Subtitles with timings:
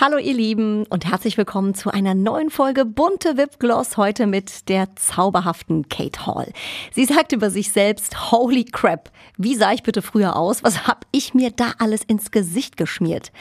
[0.00, 4.94] Hallo ihr Lieben und herzlich willkommen zu einer neuen Folge Bunte Wipgloss heute mit der
[4.94, 6.52] zauberhaften Kate Hall.
[6.92, 10.62] Sie sagt über sich selbst, holy crap, wie sah ich bitte früher aus?
[10.62, 13.32] Was hab ich mir da alles ins Gesicht geschmiert?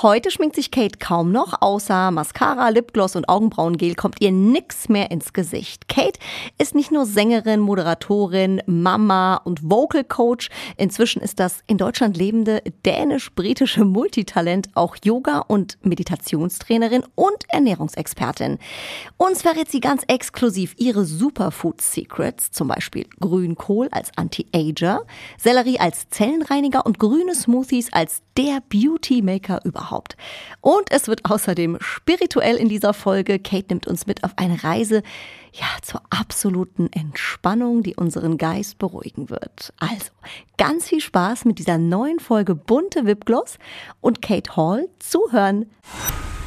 [0.00, 5.10] Heute schminkt sich Kate kaum noch, außer Mascara, Lipgloss und Augenbrauengel kommt ihr nix mehr
[5.10, 5.88] ins Gesicht.
[5.88, 6.20] Kate
[6.56, 12.62] ist nicht nur Sängerin, Moderatorin, Mama und Vocal Coach, inzwischen ist das in Deutschland lebende
[12.84, 18.58] dänisch-britische Multitalent auch Yoga und Meditationstrainerin und Ernährungsexpertin.
[19.16, 25.06] Uns verrät sie ganz exklusiv ihre Superfood Secrets, zum Beispiel Grünkohl als Anti-Ager,
[25.38, 30.16] Sellerie als Zellenreiniger und grüne Smoothies als der Beauty Maker überhaupt.
[30.60, 33.38] Und es wird außerdem spirituell in dieser Folge.
[33.38, 35.02] Kate nimmt uns mit auf eine Reise,
[35.58, 39.72] ja, zur absoluten Entspannung, die unseren Geist beruhigen wird.
[39.78, 40.10] Also,
[40.58, 43.58] ganz viel Spaß mit dieser neuen Folge Bunte Wipgloss
[44.00, 45.66] und Kate Hall zuhören.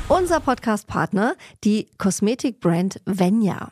[0.08, 3.72] Unser Podcast-Partner, die Kosmetikbrand Venya.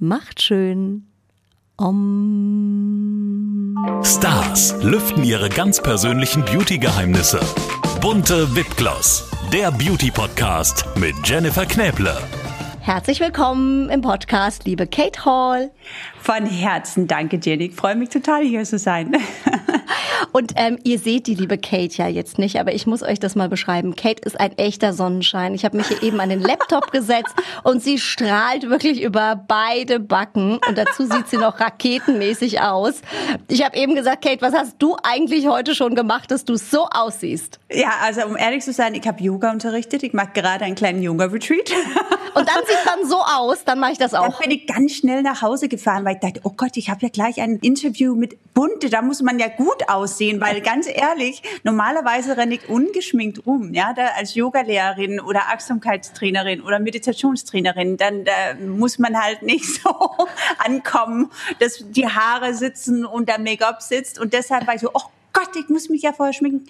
[0.00, 1.06] Macht schön.
[1.76, 3.76] Om.
[4.02, 7.38] Stars lüften ihre ganz persönlichen Beauty-Geheimnisse.
[8.00, 12.18] Bunte Wipgloss, der Beauty-Podcast mit Jennifer Knäble.
[12.80, 15.70] Herzlich willkommen im Podcast, liebe Kate Hall.
[16.24, 17.66] Von Herzen danke, Jenny.
[17.66, 19.14] Ich freue mich total, hier zu sein.
[20.32, 23.34] Und ähm, ihr seht die liebe Kate ja jetzt nicht, aber ich muss euch das
[23.34, 23.94] mal beschreiben.
[23.94, 25.54] Kate ist ein echter Sonnenschein.
[25.54, 30.00] Ich habe mich hier eben an den Laptop gesetzt und sie strahlt wirklich über beide
[30.00, 33.02] Backen und dazu sieht sie noch raketenmäßig aus.
[33.48, 36.86] Ich habe eben gesagt, Kate, was hast du eigentlich heute schon gemacht, dass du so
[36.86, 37.60] aussiehst?
[37.70, 40.02] Ja, also um ehrlich zu sein, ich habe Yoga unterrichtet.
[40.02, 41.70] Ich mache gerade einen kleinen Yoga-Retreat.
[42.34, 44.40] Und dann sieht man so aus, dann mache ich das auch.
[44.40, 47.00] Dann bin ich ganz schnell nach Hause gefahren, weil ich dachte, oh Gott, ich habe
[47.02, 51.42] ja gleich ein Interview mit Bunte, da muss man ja gut aussehen, weil ganz ehrlich,
[51.62, 58.32] normalerweise renne ich ungeschminkt rum, ja, da als Yogalehrerin oder Achtsamkeitstrainerin oder Meditationstrainerin, dann da
[58.64, 59.90] muss man halt nicht so
[60.58, 65.02] ankommen, dass die Haare sitzen und der Make-up sitzt und deshalb war ich so, oh
[65.34, 66.64] Gott, ich muss mich ja vorher schminken.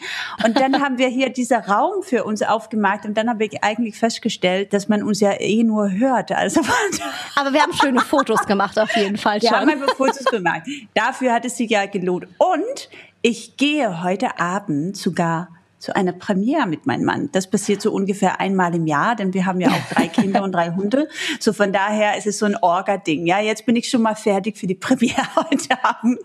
[0.44, 3.96] Und dann haben wir hier dieser Raum für uns aufgemacht und dann habe ich eigentlich
[3.96, 6.32] festgestellt, dass man uns ja eh nur hört.
[6.32, 6.60] Also
[7.36, 9.50] Aber wir haben schöne Fotos gemacht auf jeden Fall schon.
[9.50, 10.62] Wir haben einfach Fotos gemacht.
[10.94, 12.26] Dafür hat es sich ja gelohnt.
[12.38, 12.88] Und
[13.22, 15.48] ich gehe heute Abend sogar
[15.84, 17.28] zu einer Premiere mit meinem Mann.
[17.32, 20.52] Das passiert so ungefähr einmal im Jahr, denn wir haben ja auch drei Kinder und
[20.52, 21.08] drei Hunde.
[21.38, 23.26] So von daher ist es so ein Orga-Ding.
[23.26, 26.20] Ja, jetzt bin ich schon mal fertig für die Premiere heute Abend.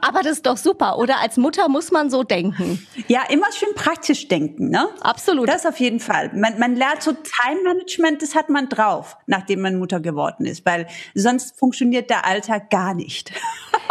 [0.00, 1.20] Aber das ist doch super, oder?
[1.20, 2.84] Als Mutter muss man so denken.
[3.06, 4.88] Ja, immer schön praktisch denken, ne?
[5.00, 5.48] Absolut.
[5.48, 6.32] Das auf jeden Fall.
[6.34, 10.88] Man, man lernt so Time-Management, das hat man drauf, nachdem man Mutter geworden ist, weil
[11.14, 13.32] sonst funktioniert der Alltag gar nicht.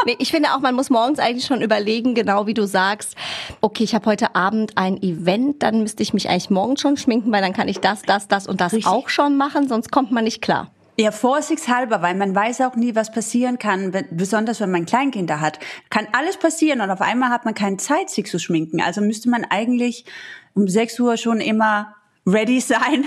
[0.06, 3.16] Nee, ich finde auch, man muss morgens eigentlich schon überlegen, genau wie du sagst,
[3.62, 7.32] okay, ich habe heute Abend ein Event, dann müsste ich mich eigentlich morgen schon schminken,
[7.32, 8.92] weil dann kann ich das, das, das und das Richtig.
[8.92, 10.72] auch schon machen, sonst kommt man nicht klar.
[10.98, 15.60] Ja, vorsichtshalber, weil man weiß auch nie, was passieren kann, besonders wenn man Kleinkinder hat.
[15.90, 18.82] Kann alles passieren und auf einmal hat man keine Zeit, sich zu schminken.
[18.82, 20.06] Also müsste man eigentlich
[20.54, 23.06] um 6 Uhr schon immer ready sein.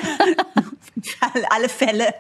[1.51, 2.15] Alle Fälle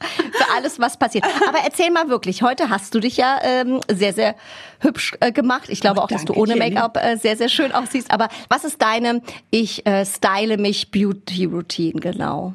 [0.00, 1.24] für alles, was passiert.
[1.48, 4.34] Aber erzähl mal wirklich, heute hast du dich ja ähm, sehr, sehr
[4.80, 5.68] hübsch äh, gemacht.
[5.68, 8.10] Ich glaube oh, auch, dass du ohne Make-up äh, sehr, sehr schön aussiehst.
[8.10, 12.54] Aber was ist deine, ich äh, style mich Beauty-Routine genau?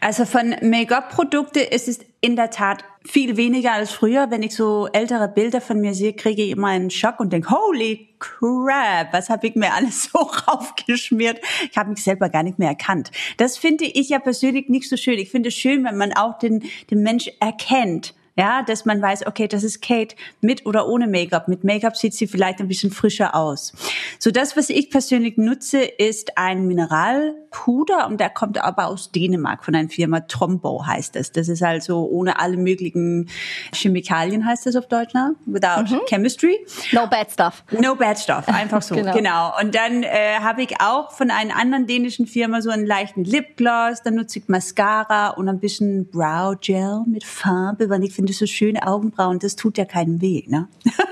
[0.00, 4.32] Also von Make-up-Produkte ist es in der Tat viel weniger als früher.
[4.32, 7.50] Wenn ich so ältere Bilder von mir sehe, kriege ich immer einen Schock und denke,
[7.50, 11.38] holy crap, was habe ich mir alles so raufgeschmiert?
[11.70, 13.12] Ich habe mich selber gar nicht mehr erkannt.
[13.36, 15.20] Das finde ich ja persönlich nicht so schön.
[15.20, 18.12] Ich finde es schön, wenn man auch den, den Mensch erkennt.
[18.38, 21.48] Ja, dass man weiß, okay, das ist Kate mit oder ohne Make-up.
[21.48, 23.72] Mit Make-up sieht sie vielleicht ein bisschen frischer aus.
[24.18, 29.12] So das, was ich persönlich nutze, ist ein Mineral Puder und der kommt aber aus
[29.12, 31.32] Dänemark von einer Firma Trombo heißt das.
[31.32, 33.30] Das ist also ohne alle möglichen
[33.72, 35.34] Chemikalien heißt das auf Deutsch, ne?
[35.46, 36.00] Without mhm.
[36.06, 36.58] chemistry.
[36.92, 37.64] No bad stuff.
[37.70, 38.94] No bad stuff, einfach so.
[38.94, 39.14] genau.
[39.14, 39.58] genau.
[39.58, 44.02] Und dann äh, habe ich auch von einer anderen dänischen Firma so einen leichten Lipgloss,
[44.02, 48.44] dann nutze ich Mascara und ein bisschen Brow Gel mit Farbe, weil ich finde so
[48.44, 50.68] schöne Augenbrauen, das tut ja keinen weh, ne?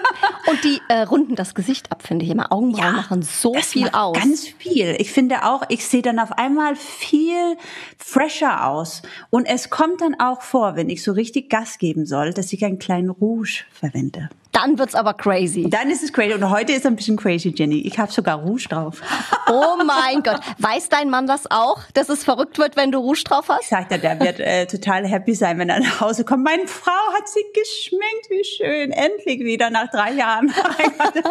[0.46, 2.52] Und die äh, runden das Gesicht ab, finde ich immer.
[2.52, 4.16] Augenbrauen ja, machen so viel aus.
[4.18, 4.94] Ganz viel.
[4.98, 7.56] Ich finde auch, ich sehe dann auf einmal viel
[7.98, 9.02] fresher aus.
[9.30, 12.64] Und es kommt dann auch vor, wenn ich so richtig Gas geben soll, dass ich
[12.64, 14.28] einen kleinen Rouge verwende.
[14.54, 15.68] Dann wird's aber crazy.
[15.68, 16.32] Dann ist es crazy.
[16.32, 17.80] Und heute ist es ein bisschen crazy, Jenny.
[17.80, 19.00] Ich habe sogar Rouge drauf.
[19.46, 20.40] Oh mein Gott.
[20.58, 23.64] Weiß dein Mann das auch, dass es verrückt wird, wenn du Rouge drauf hast?
[23.64, 26.44] Ich sagte, der wird äh, total happy sein, wenn er nach Hause kommt.
[26.44, 28.30] Meine Frau hat sich geschminkt.
[28.30, 28.90] Wie schön.
[28.90, 30.52] Endlich wieder nach drei Jahren.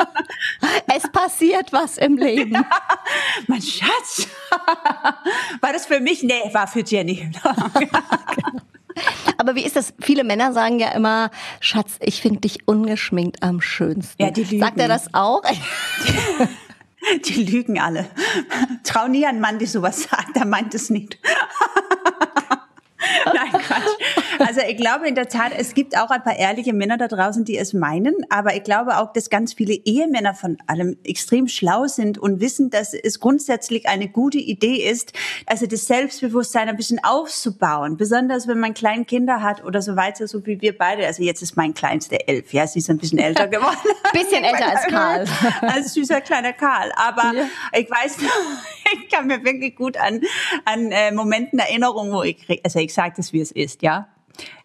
[0.95, 2.53] es passiert was im Leben.
[2.53, 2.65] Ja,
[3.47, 4.27] mein Schatz.
[5.59, 6.21] War das für mich?
[6.21, 7.31] Nee, war für Jenny.
[9.43, 9.93] Aber wie ist das?
[9.99, 11.29] Viele Männer sagen ja immer,
[11.59, 14.21] Schatz, ich finde dich ungeschminkt am schönsten.
[14.21, 14.59] Ja, die lügen.
[14.59, 15.43] Sagt er das auch?
[17.25, 18.07] Die lügen alle.
[18.83, 21.17] Trau nie einen Mann, der sowas sagt, der meint es nicht.
[23.25, 24.22] Nein, Quatsch.
[24.55, 27.43] Also ich glaube in der Tat, es gibt auch ein paar ehrliche Männer da draußen,
[27.43, 31.87] die es meinen, aber ich glaube auch, dass ganz viele Ehemänner von allem extrem schlau
[31.87, 35.13] sind und wissen, dass es grundsätzlich eine gute Idee ist,
[35.47, 40.27] also das Selbstbewusstsein ein bisschen aufzubauen, besonders wenn man kleine Kinder hat oder so weiter,
[40.27, 41.07] so wie wir beide.
[41.07, 43.89] Also jetzt ist mein Kleinster elf, ja, sie ist ein bisschen älter geworden.
[44.11, 45.25] bisschen älter als Karl.
[45.61, 46.91] Als süßer kleiner Karl.
[46.95, 47.45] Aber ja.
[47.75, 48.17] ich weiß,
[48.93, 50.21] ich kann mir wirklich gut an,
[50.65, 54.09] an äh, Momenten Erinnerungen, wo ich, also ich sage das, wie es ist, ja.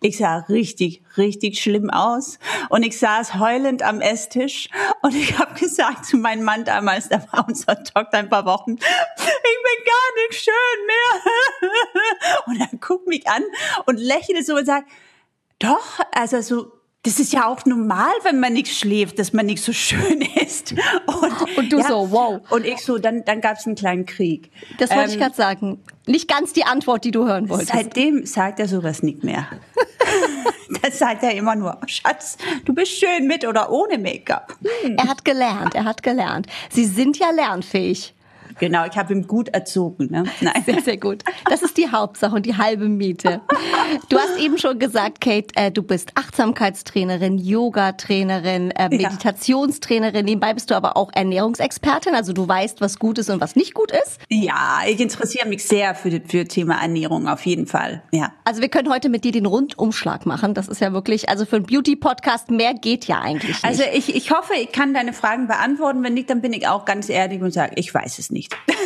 [0.01, 2.39] Ich sah richtig, richtig schlimm aus.
[2.69, 4.69] Und ich saß heulend am Esstisch
[5.03, 8.73] und ich habe gesagt zu meinem Mann damals, der war unser Doktor ein paar Wochen,
[8.73, 11.73] ich bin gar nicht schön mehr.
[12.47, 13.43] Und er guckt mich an
[13.87, 14.91] und lächelt so und sagt,
[15.59, 16.78] doch, also so
[17.09, 20.75] das ist ja auch normal, wenn man nicht schläft, dass man nicht so schön ist.
[21.07, 22.43] Und, und du ja, so, wow.
[22.51, 24.51] Und ich so, dann, dann gab es einen kleinen Krieg.
[24.79, 25.81] Das wollte ähm, ich gerade sagen.
[26.07, 27.73] Nicht ganz die Antwort, die du hören wolltest.
[27.73, 29.47] Seitdem sagt er sowas nicht mehr.
[30.83, 34.55] das sagt er immer nur, Schatz, du bist schön mit oder ohne Make-up.
[34.83, 34.97] Hm.
[34.99, 36.47] Er hat gelernt, er hat gelernt.
[36.71, 38.15] Sie sind ja lernfähig.
[38.59, 40.09] Genau, ich habe ihn gut erzogen.
[40.11, 40.25] Ne?
[40.41, 40.63] Nein.
[40.65, 41.25] Sehr, sehr gut.
[41.49, 43.41] Das ist die Hauptsache und die halbe Miete.
[44.09, 50.25] Du hast eben schon gesagt, Kate, äh, du bist Achtsamkeitstrainerin, Yoga-Trainerin, äh, Meditationstrainerin.
[50.25, 53.75] Nebenbei bist du aber auch Ernährungsexpertin, also du weißt, was gut ist und was nicht
[53.75, 54.19] gut ist.
[54.29, 58.03] Ja, ich interessiere mich sehr für, für Thema Ernährung, auf jeden Fall.
[58.13, 58.33] Ja.
[58.45, 60.55] Also wir können heute mit dir den Rundumschlag machen.
[60.55, 63.65] Das ist ja wirklich, also für einen Beauty-Podcast mehr geht ja eigentlich nicht.
[63.65, 66.03] Also ich, ich hoffe, ich kann deine Fragen beantworten.
[66.03, 68.79] Wenn nicht, dann bin ich auch ganz ehrlich und sage, ich weiß es nicht nicht.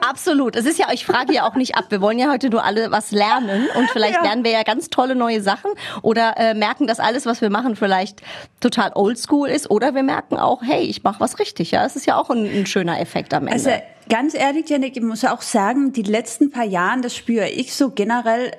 [0.08, 0.56] Absolut.
[0.56, 1.86] Es ist ja, ich frage ja auch nicht ab.
[1.90, 4.22] Wir wollen ja heute nur alle was lernen und vielleicht ja.
[4.22, 5.70] lernen wir ja ganz tolle neue Sachen
[6.02, 8.22] oder äh, merken, dass alles, was wir machen, vielleicht
[8.60, 11.70] total oldschool ist oder wir merken auch, hey, ich mache was richtig.
[11.70, 13.52] Ja, es ist ja auch ein, ein, schöner Effekt am Ende.
[13.52, 13.70] Also
[14.08, 17.90] ganz ehrlich, Janik, ich muss auch sagen, die letzten paar Jahren, das spüre ich so
[17.90, 18.52] generell,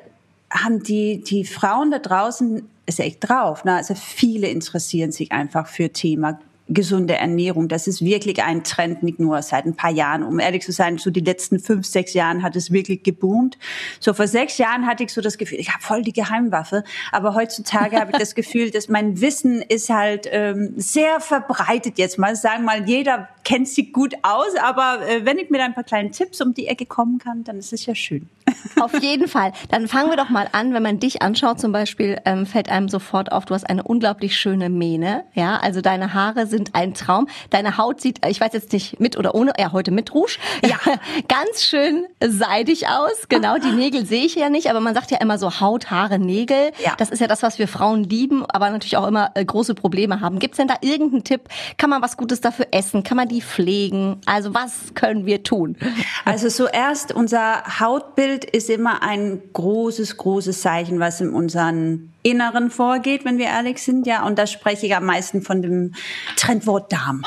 [0.50, 3.64] haben die die Frauen da draußen ist echt drauf.
[3.64, 3.76] Ne?
[3.76, 7.68] Also viele interessieren sich einfach für Thema gesunde Ernährung.
[7.68, 10.24] Das ist wirklich ein Trend, nicht nur seit ein paar Jahren.
[10.24, 13.58] Um ehrlich zu sein, so die letzten fünf, sechs Jahren hat es wirklich geboomt.
[14.00, 16.84] So vor sechs Jahren hatte ich so das Gefühl, ich habe voll die Geheimwaffe.
[17.12, 22.20] Aber heutzutage habe ich das Gefühl, dass mein Wissen ist halt ähm, sehr verbreitet jetzt
[22.20, 22.36] mal.
[22.36, 24.56] Sagen mal, jeder kennt sich gut aus.
[24.62, 27.58] Aber äh, wenn ich mit ein paar kleinen Tipps um die Ecke kommen kann, dann
[27.58, 28.30] ist es ja schön.
[28.80, 29.52] Auf jeden Fall.
[29.70, 30.74] Dann fangen wir doch mal an.
[30.74, 34.38] Wenn man dich anschaut zum Beispiel, ähm, fällt einem sofort auf, du hast eine unglaublich
[34.38, 35.24] schöne Mähne.
[35.34, 37.28] Ja, also deine Haare sind ein Traum.
[37.50, 40.78] Deine Haut sieht, ich weiß jetzt nicht mit oder ohne, ja heute mit Rouge, ja,
[41.28, 43.28] ganz schön seidig aus.
[43.28, 46.20] Genau, die Nägel sehe ich ja nicht, aber man sagt ja immer so Haut, Haare,
[46.20, 46.72] Nägel.
[46.84, 46.94] Ja.
[46.98, 50.22] Das ist ja das, was wir Frauen lieben, aber natürlich auch immer äh, große Probleme
[50.22, 50.40] haben.
[50.40, 51.42] Gibt's denn da irgendeinen Tipp?
[51.78, 53.04] Kann man was Gutes dafür essen?
[53.04, 54.22] Kann man die pflegen?
[54.26, 55.78] Also was können wir tun?
[56.26, 62.70] Also zuerst unser Hautbild Bild ist immer ein großes, großes Zeichen, was in unseren Inneren
[62.70, 64.26] vorgeht, wenn wir ehrlich sind, ja.
[64.26, 65.94] Und da spreche ich am meisten von dem
[66.36, 67.26] Trendwort Darm.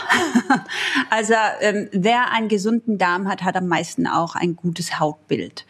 [1.10, 5.66] also ähm, wer einen gesunden Darm hat, hat am meisten auch ein gutes Hautbild.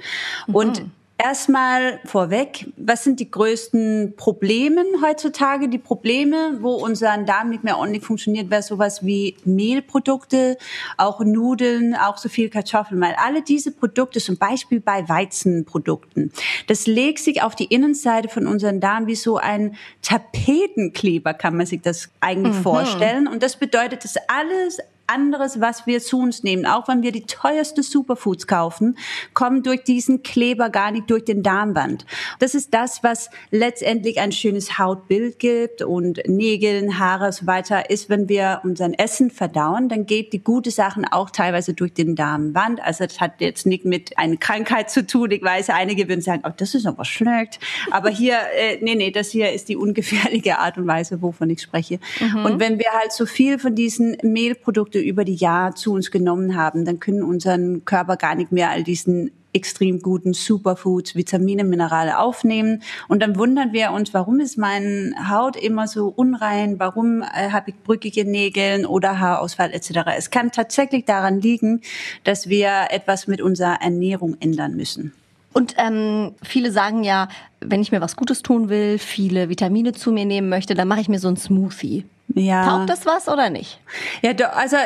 [0.46, 0.54] Mhm.
[0.54, 0.82] Und
[1.22, 5.68] Erstmal vorweg, was sind die größten Probleme heutzutage?
[5.68, 10.58] Die Probleme, wo unser Darm nicht mehr ordentlich funktioniert, wäre sowas wie Mehlprodukte,
[10.96, 16.32] auch Nudeln, auch so viel Kartoffeln, weil alle diese Produkte, zum Beispiel bei Weizenprodukten,
[16.66, 21.66] das legt sich auf die Innenseite von unserem Darm wie so ein Tapetenkleber, kann man
[21.66, 22.62] sich das eigentlich mhm.
[22.62, 23.28] vorstellen.
[23.28, 27.26] Und das bedeutet, dass alles anderes, was wir zu uns nehmen, auch wenn wir die
[27.26, 28.96] teuerste Superfoods kaufen,
[29.34, 32.06] kommen durch diesen Kleber gar nicht durch den Darmwand.
[32.38, 37.90] Das ist das, was letztendlich ein schönes Hautbild gibt und Nägeln, Haare und so weiter
[37.90, 42.16] ist, wenn wir unser Essen verdauen, dann geht die gute Sachen auch teilweise durch den
[42.16, 42.80] Darmwand.
[42.82, 45.30] Also das hat jetzt nicht mit einer Krankheit zu tun.
[45.30, 47.60] Ich weiß, einige würden sagen, oh, das ist aber schlecht.
[47.90, 51.62] Aber hier, äh, nee, nee, das hier ist die ungefährliche Art und Weise, wovon ich
[51.62, 51.98] spreche.
[52.20, 52.44] Mhm.
[52.44, 56.56] Und wenn wir halt so viel von diesen Mehlprodukten über die Jahre zu uns genommen
[56.56, 62.18] haben, dann können unseren Körper gar nicht mehr all diesen extrem guten Superfoods, Vitamine, Minerale
[62.18, 62.82] aufnehmen.
[63.08, 67.70] Und dann wundern wir uns, warum ist meine Haut immer so unrein, warum äh, habe
[67.70, 70.00] ich brückige Nägel oder Haarausfall etc.
[70.16, 71.82] Es kann tatsächlich daran liegen,
[72.24, 75.12] dass wir etwas mit unserer Ernährung ändern müssen.
[75.52, 77.28] Und ähm, viele sagen ja,
[77.60, 81.02] wenn ich mir was Gutes tun will, viele Vitamine zu mir nehmen möchte, dann mache
[81.02, 82.04] ich mir so einen Smoothie.
[82.34, 82.64] Ja.
[82.64, 83.78] Taugt das was oder nicht?
[84.22, 84.76] Ja, also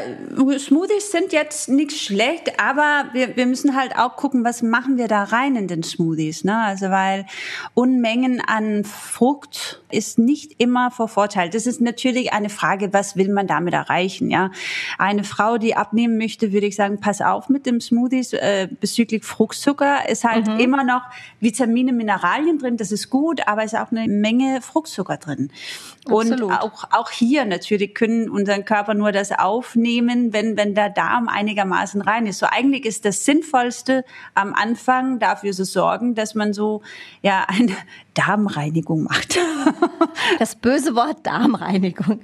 [0.58, 5.06] Smoothies sind jetzt nicht schlecht, aber wir, wir müssen halt auch gucken, was machen wir
[5.06, 6.44] da rein in den Smoothies.
[6.44, 6.56] Ne?
[6.56, 7.26] Also weil
[7.74, 11.50] Unmengen an Frucht ist nicht immer vor Vorteil.
[11.50, 14.30] Das ist natürlich eine Frage, was will man damit erreichen?
[14.30, 14.50] Ja,
[14.98, 19.24] Eine Frau, die abnehmen möchte, würde ich sagen, pass auf mit dem Smoothies äh, bezüglich
[19.24, 20.08] Fruchtzucker.
[20.08, 20.58] Ist halt mhm.
[20.58, 21.02] immer noch
[21.38, 25.50] Vitamine, Mineralien drin, das ist gut, aber es ist auch eine Menge Fruchtzucker drin.
[26.08, 26.42] Absolut.
[26.42, 31.28] Und auch, auch hier natürlich können unseren Körper nur das aufnehmen, wenn, wenn der Darm
[31.28, 32.38] einigermaßen rein ist.
[32.38, 36.82] So eigentlich ist das Sinnvollste am Anfang dafür zu sorgen, dass man so,
[37.22, 37.72] ja, eine
[38.14, 39.38] Darmreinigung macht.
[40.38, 42.20] Das böse Wort Darmreinigung.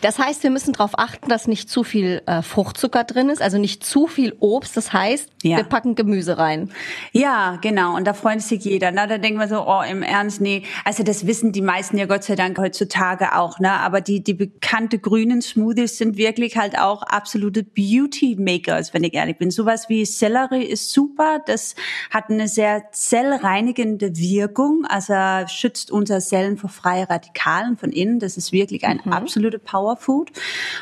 [0.00, 3.58] Das heißt, wir müssen darauf achten, dass nicht zu viel äh, Fruchtzucker drin ist, also
[3.58, 4.76] nicht zu viel Obst.
[4.76, 5.58] Das heißt, ja.
[5.58, 6.70] wir packen Gemüse rein.
[7.12, 7.96] Ja, genau.
[7.96, 8.92] Und da freut sich jeder.
[8.92, 10.62] Na, da denkt man so, oh, im Ernst, nee.
[10.84, 13.58] Also das wissen die meisten ja Gott sei Dank heutzutage auch.
[13.58, 13.72] Ne?
[13.72, 19.14] Aber die, die bekannte grünen Smoothies sind wirklich halt auch absolute Beauty Makers, wenn ich
[19.14, 19.50] ehrlich bin.
[19.50, 21.40] Sowas wie Sellerie ist super.
[21.44, 21.74] Das
[22.10, 24.86] hat eine sehr zellreinigende Wirkung.
[24.88, 25.14] Also
[25.48, 28.18] schützt unsere Zellen vor freien Radikalen von innen.
[28.18, 29.12] Das ist wirklich ein mhm.
[29.12, 30.30] absolute Power Powerfood.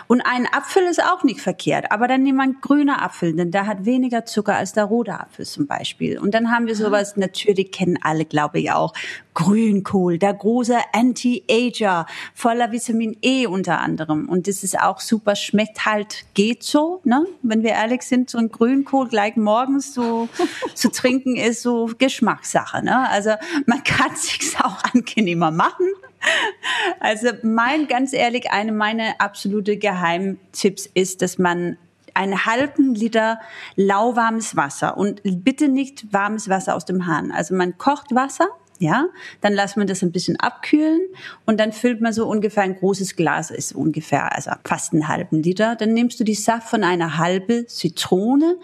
[0.07, 3.50] Und ein Apfel ist auch nicht verkehrt, aber dann nehmen wir einen grüner Apfel, denn
[3.50, 6.19] der hat weniger Zucker als der rote Apfel zum Beispiel.
[6.19, 8.93] Und dann haben wir sowas, natürlich kennen alle, glaube ich auch,
[9.35, 14.29] Grünkohl, der große Anti-Ager, voller Vitamin E unter anderem.
[14.29, 17.25] Und das ist auch super, schmeckt halt, geht so, ne?
[17.43, 20.29] Wenn wir ehrlich sind, so ein Grünkohl gleich morgens so
[20.75, 23.09] zu trinken ist so Geschmackssache, ne?
[23.11, 23.31] Also
[23.67, 25.87] man kann sich's auch angenehmer machen.
[27.01, 31.77] Also mein, ganz ehrlich, eine meiner absolute Geheimtipps ist, dass man
[32.15, 33.39] einen halben Liter
[33.77, 37.31] lauwarmes Wasser und bitte nicht warmes Wasser aus dem Hahn.
[37.31, 38.49] Also man kocht Wasser,
[38.81, 39.07] ja,
[39.41, 41.01] dann lässt man das ein bisschen abkühlen
[41.47, 45.43] und dann füllt man so ungefähr ein großes Glas, ist ungefähr, also fast einen halben
[45.43, 45.77] Liter.
[45.77, 48.57] Dann nimmst du die Saft von einer halben Zitrone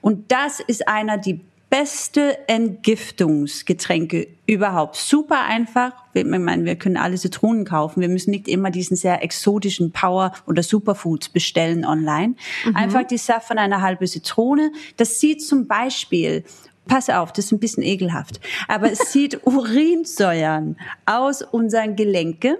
[0.00, 1.40] und das ist einer die
[1.70, 4.96] beste Entgiftungsgetränke überhaupt.
[4.96, 5.92] Super einfach.
[6.12, 8.00] Ich meine, wir können alle Zitronen kaufen.
[8.00, 12.34] Wir müssen nicht immer diesen sehr exotischen Power oder Superfoods bestellen online.
[12.64, 12.76] Mhm.
[12.76, 14.72] Einfach die Saft von einer halben Zitrone.
[14.96, 16.44] Das sieht zum Beispiel
[16.86, 18.40] Pass auf, das ist ein bisschen ekelhaft.
[18.66, 22.56] Aber es sieht Urinsäuern aus unseren Gelenken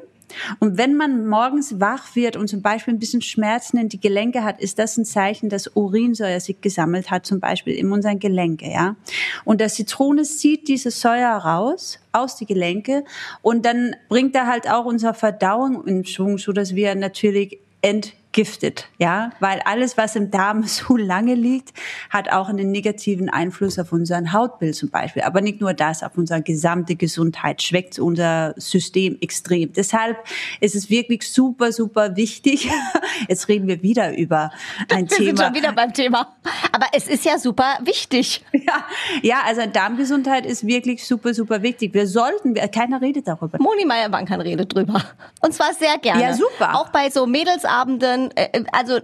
[0.58, 4.44] und wenn man morgens wach wird und zum Beispiel ein bisschen Schmerzen in die Gelenke
[4.44, 8.70] hat, ist das ein Zeichen, dass Urinsäure sich gesammelt hat, zum Beispiel in unseren Gelenke,
[8.70, 8.96] ja.
[9.44, 13.04] Und der Zitrone zieht diese Säure raus aus die Gelenke
[13.42, 18.14] und dann bringt er halt auch unsere Verdauung in Schwung, so dass wir natürlich ent
[18.32, 21.72] giftet, ja, weil alles, was im Darm so lange liegt,
[22.10, 25.22] hat auch einen negativen Einfluss auf unseren Hautbild zum Beispiel.
[25.22, 29.72] Aber nicht nur das, auf unsere gesamte Gesundheit schwächt unser System extrem.
[29.72, 30.16] Deshalb
[30.60, 32.70] ist es wirklich super, super wichtig.
[33.28, 34.50] Jetzt reden wir wieder über
[34.88, 35.18] ein wir Thema.
[35.18, 36.37] Wir sind schon wieder beim Thema.
[36.72, 38.44] Aber es ist ja super wichtig.
[38.52, 38.84] Ja,
[39.22, 41.94] ja, also Darmgesundheit ist wirklich super, super wichtig.
[41.94, 43.58] Wir sollten, keiner redet darüber.
[43.58, 45.02] Moni Meyer-Bankan redet drüber.
[45.40, 46.22] Und zwar sehr gerne.
[46.22, 46.76] Ja, super.
[46.76, 48.98] Auch bei so Mädelsabenden dann, äh, also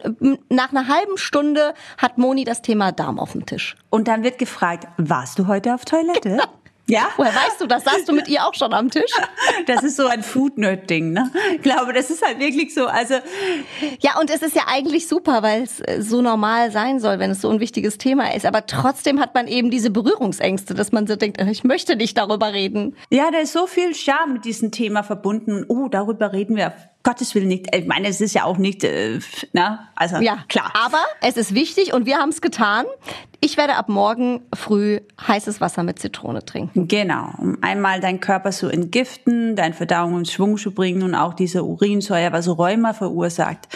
[0.48, 3.76] nach einer halben Stunde hat Moni das Thema Darm auf dem Tisch.
[3.90, 6.30] Und dann wird gefragt, warst du heute auf Toilette?
[6.30, 6.44] Genau.
[6.88, 7.08] Ja?
[7.16, 7.82] Woher weißt du das?
[7.82, 9.10] Saßt du mit ihr auch schon am Tisch?
[9.66, 11.32] Das ist so ein Food-Nerd-Ding, ne?
[11.56, 13.14] Ich glaube, das ist halt wirklich so, also.
[14.00, 17.32] Ja, und es ist ja eigentlich super, weil es äh, so normal sein soll, wenn
[17.32, 18.46] es so ein wichtiges Thema ist.
[18.46, 22.52] Aber trotzdem hat man eben diese Berührungsängste, dass man so denkt, ich möchte nicht darüber
[22.52, 22.94] reden.
[23.10, 25.64] Ja, da ist so viel Charme mit diesem Thema verbunden.
[25.68, 26.72] Oh, darüber reden wir
[27.06, 27.72] Gottes Willen nicht.
[27.72, 29.20] Ich meine, es ist ja auch nicht, äh,
[29.52, 30.72] na, also ja, klar.
[30.74, 32.84] Aber es ist wichtig und wir haben es getan.
[33.40, 36.88] Ich werde ab morgen früh heißes Wasser mit Zitrone trinken.
[36.88, 41.34] Genau, um einmal deinen Körper zu entgiften, deine Verdauung in Schwung zu bringen und auch
[41.34, 43.68] diese Urinsäure, was Rheuma verursacht,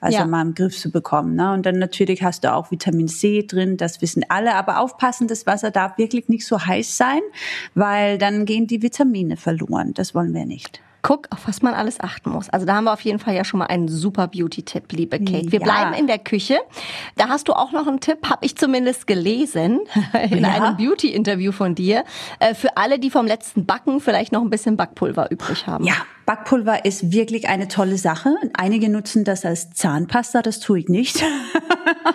[0.00, 0.24] also ja.
[0.24, 1.34] mal im Griff zu bekommen.
[1.34, 1.52] Ne?
[1.52, 4.54] Und dann natürlich hast du auch Vitamin C drin, das wissen alle.
[4.54, 7.20] Aber aufpassen, das Wasser darf wirklich nicht so heiß sein,
[7.74, 9.92] weil dann gehen die Vitamine verloren.
[9.92, 10.80] Das wollen wir nicht.
[11.02, 12.48] Guck, auf was man alles achten muss.
[12.50, 15.50] Also da haben wir auf jeden Fall ja schon mal einen super Beauty-Tipp, liebe Kate.
[15.50, 15.64] Wir ja.
[15.64, 16.58] bleiben in der Küche.
[17.16, 19.80] Da hast du auch noch einen Tipp, habe ich zumindest gelesen
[20.30, 20.48] in ja.
[20.48, 22.04] einem Beauty-Interview von dir.
[22.38, 25.84] Äh, für alle, die vom letzten Backen vielleicht noch ein bisschen Backpulver übrig haben.
[25.84, 25.94] Ja,
[26.30, 28.36] Backpulver ist wirklich eine tolle Sache.
[28.52, 31.24] Einige nutzen das als Zahnpasta, das tue ich nicht.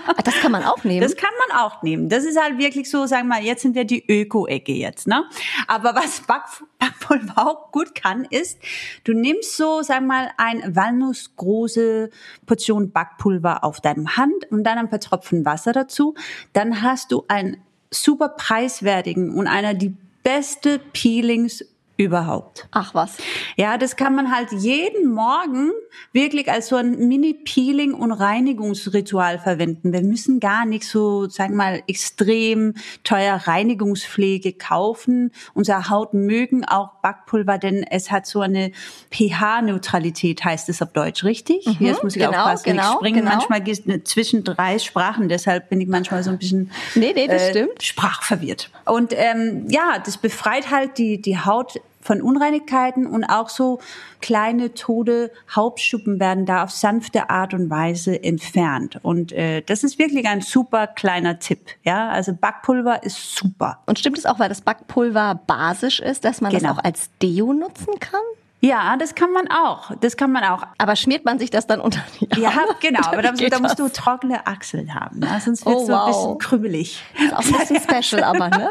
[0.07, 1.01] Ah, das kann man auch nehmen.
[1.01, 2.07] Das kann man auch nehmen.
[2.07, 5.25] Das ist halt wirklich so, sagen wir mal, jetzt sind wir die Öko-Ecke jetzt, ne?
[5.67, 8.57] Aber was Backpulver auch gut kann, ist,
[9.03, 12.09] du nimmst so, sagen wir mal, ein walnussgroße
[12.45, 16.15] Portion Backpulver auf deinem Hand und dann ein paar Tropfen Wasser dazu.
[16.53, 17.57] Dann hast du einen
[17.91, 19.93] super preiswertigen und einer die
[20.23, 21.65] beste Peelings
[21.97, 22.67] überhaupt.
[22.71, 23.17] Ach was.
[23.55, 25.71] Ja, das kann man halt jeden Morgen
[26.11, 29.93] wirklich als so ein Mini-Peeling- und Reinigungsritual verwenden.
[29.93, 32.73] Wir müssen gar nicht so, sagen wir mal, extrem
[33.03, 35.31] teuer Reinigungspflege kaufen.
[35.53, 38.71] Unsere Haut mögen auch Backpulver, denn es hat so eine
[39.11, 41.65] pH-Neutralität, heißt es auf Deutsch, richtig?
[41.65, 43.31] Mhm, Jetzt muss ich genau, aufpassen, genau, ich springe genau.
[43.31, 47.49] manchmal zwischen drei Sprachen, deshalb bin ich manchmal so ein bisschen nee, nee, das äh,
[47.51, 47.83] stimmt.
[47.83, 48.69] sprachverwirrt.
[48.85, 53.79] Und ähm, ja, das befreit halt die, die Haut von Unreinigkeiten und auch so
[54.21, 58.99] kleine tote Hauptschuppen werden da auf sanfte Art und Weise entfernt.
[59.01, 61.71] Und äh, das ist wirklich ein super kleiner Tipp.
[61.83, 63.79] Ja, also Backpulver ist super.
[63.87, 66.69] Und stimmt es auch, weil das Backpulver basisch ist, dass man genau.
[66.69, 68.21] das auch als Deo nutzen kann?
[68.65, 69.91] Ja, das kann man auch.
[70.01, 70.63] Das kann man auch.
[70.79, 72.43] Aber schmiert man sich das dann unter die Arme?
[72.43, 73.01] Ja, genau.
[73.05, 75.19] Aber da, da musst du trockene Achseln haben.
[75.19, 75.27] Ne?
[75.43, 77.03] Sonst wird es oh, so ein bisschen krümmelig.
[77.23, 78.69] ist auch ein bisschen special, aber ne?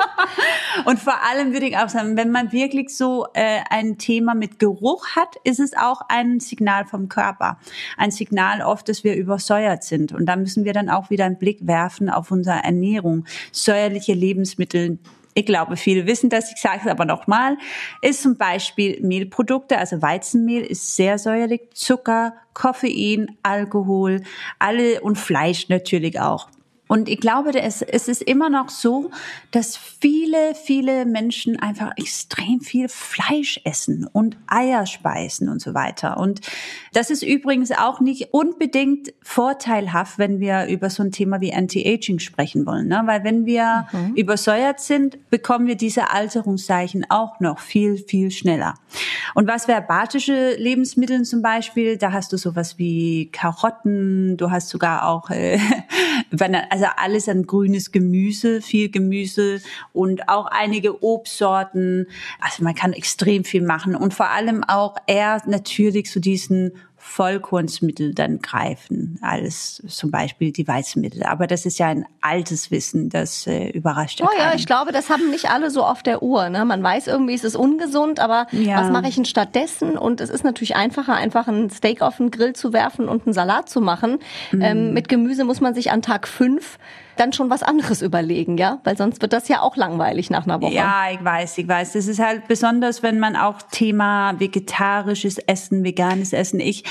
[0.85, 4.59] Und vor allem würde ich auch sagen, wenn man wirklich so äh, ein Thema mit
[4.59, 7.59] Geruch hat, ist es auch ein Signal vom Körper.
[7.97, 10.13] Ein Signal oft, dass wir übersäuert sind.
[10.13, 13.27] Und da müssen wir dann auch wieder einen Blick werfen auf unsere Ernährung.
[13.53, 14.99] Säuerliche Lebensmittel
[15.35, 17.57] ich glaube, viele wissen das, ich sage es aber nochmal,
[18.01, 24.23] ist zum Beispiel Mehlprodukte, also Weizenmehl ist sehr säuerlich, Zucker, Koffein, Alkohol,
[24.59, 26.49] alle und Fleisch natürlich auch.
[26.95, 29.11] Und ich glaube, es, es ist immer noch so,
[29.51, 36.19] dass viele, viele Menschen einfach extrem viel Fleisch essen und Eier speisen und so weiter.
[36.19, 36.41] Und
[36.93, 42.21] das ist übrigens auch nicht unbedingt vorteilhaft, wenn wir über so ein Thema wie Anti-Aging
[42.21, 42.87] sprechen wollen.
[42.87, 43.03] Ne?
[43.07, 44.15] Weil wenn wir mhm.
[44.15, 48.75] übersäuert sind, bekommen wir diese Alterungszeichen auch noch viel, viel schneller.
[49.35, 55.09] Und was verbatische Lebensmittel zum Beispiel, da hast du sowas wie Karotten, du hast sogar
[55.09, 55.59] auch, äh,
[56.41, 59.61] also alles an grünes Gemüse, viel Gemüse
[59.93, 62.07] und auch einige Obstsorten.
[62.41, 66.73] Also man kann extrem viel machen und vor allem auch eher natürlich zu so diesen
[67.07, 71.23] Vollkornsmittel dann greifen, als zum Beispiel die Weizenmittel.
[71.23, 74.91] Aber das ist ja ein altes Wissen, das äh, überrascht ja Oh ja, ich glaube,
[74.91, 76.49] das haben nicht alle so auf der Uhr.
[76.49, 76.65] Ne?
[76.65, 78.81] Man weiß irgendwie, es ist ungesund, aber ja.
[78.81, 79.99] was mache ich denn stattdessen?
[79.99, 83.35] Und es ist natürlich einfacher, einfach ein Steak auf den Grill zu werfen und einen
[83.35, 84.19] Salat zu machen.
[84.51, 84.63] Mhm.
[84.63, 86.79] Ähm, mit Gemüse muss man sich an Tag fünf
[87.17, 88.81] dann schon was anderes überlegen, ja?
[88.85, 90.75] Weil sonst wird das ja auch langweilig nach einer Woche.
[90.75, 91.93] Ja, ich weiß, ich weiß.
[91.93, 96.61] Das ist halt besonders, wenn man auch Thema vegetarisches Essen, veganes Essen.
[96.61, 96.85] Ich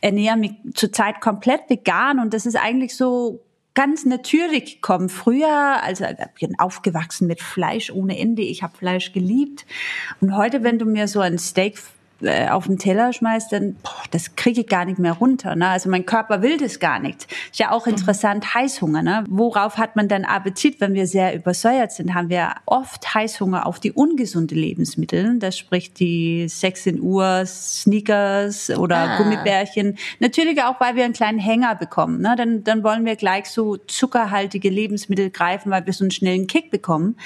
[0.00, 3.42] ernähre mich zurzeit komplett vegan und das ist eigentlich so
[3.76, 5.08] ganz natürlich gekommen.
[5.08, 8.42] Früher, also ich bin aufgewachsen mit Fleisch ohne Ende.
[8.42, 9.66] Ich habe Fleisch geliebt.
[10.20, 11.78] Und heute, wenn du mir so ein Steak
[12.22, 15.54] äh, auf den Teller schmeißt, dann boah, das kriege ich gar nicht mehr runter.
[15.54, 15.68] Ne?
[15.68, 17.26] Also mein Körper will das gar nicht.
[17.50, 17.92] Ist ja auch mhm.
[17.92, 19.02] interessant, Heißhunger.
[19.02, 19.24] Ne?
[19.28, 22.14] Worauf hat man dann Appetit, wenn wir sehr übersäuert sind?
[22.14, 25.38] Haben wir oft Heißhunger auf die ungesunde Lebensmittel.
[25.38, 29.16] Das spricht die 16 Uhr Sneakers oder ah.
[29.18, 29.98] Gummibärchen.
[30.18, 32.20] Natürlich auch, weil wir einen kleinen Hänger bekommen.
[32.22, 32.34] Ne?
[32.36, 36.70] Dann, dann wollen wir gleich so zuckerhaltige Lebensmittel greifen, weil wir so einen schnellen Kick
[36.70, 37.16] bekommen.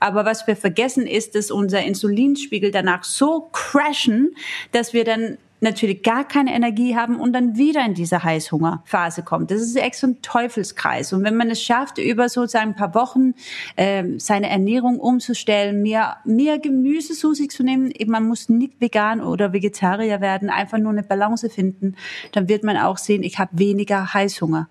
[0.00, 4.34] Aber was wir vergessen ist, dass unser Insulinspiegel danach so crashen,
[4.72, 9.50] dass wir dann natürlich gar keine Energie haben und dann wieder in diese Heißhungerphase kommt.
[9.50, 11.12] Das ist echt so ein Teufelskreis.
[11.12, 13.34] Und wenn man es schafft, über sozusagen ein paar Wochen
[13.76, 18.80] äh, seine Ernährung umzustellen, mehr, mehr Gemüse zu sich zu nehmen, eben man muss nicht
[18.80, 21.94] vegan oder Vegetarier werden, einfach nur eine Balance finden,
[22.32, 24.68] dann wird man auch sehen, ich habe weniger Heißhunger.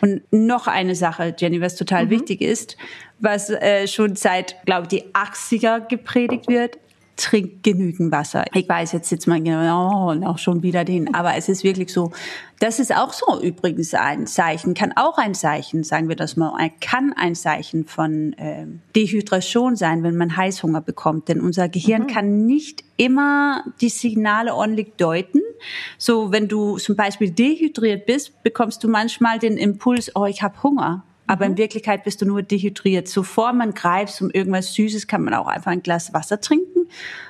[0.00, 2.10] Und noch eine Sache, Jenny, was total mhm.
[2.10, 2.76] wichtig ist,
[3.18, 6.78] was äh, schon seit, glaube ich, die 80er gepredigt wird,
[7.18, 8.44] trink genügend Wasser.
[8.54, 11.92] Ich weiß jetzt jetzt mal genau, oh, auch schon wieder den, aber es ist wirklich
[11.92, 12.12] so.
[12.60, 16.52] Das ist auch so übrigens ein Zeichen, kann auch ein Zeichen, sagen wir das mal,
[16.80, 21.28] kann ein Zeichen von äh, Dehydration sein, wenn man Heißhunger bekommt.
[21.28, 22.06] Denn unser Gehirn mhm.
[22.08, 25.40] kann nicht immer die Signale ordentlich deuten.
[25.98, 30.62] So, wenn du zum Beispiel dehydriert bist, bekommst du manchmal den Impuls, oh, ich habe
[30.62, 31.52] Hunger aber mhm.
[31.52, 33.06] in Wirklichkeit bist du nur dehydriert.
[33.06, 36.88] Zuvor man greift um irgendwas Süßes, kann man auch einfach ein Glas Wasser trinken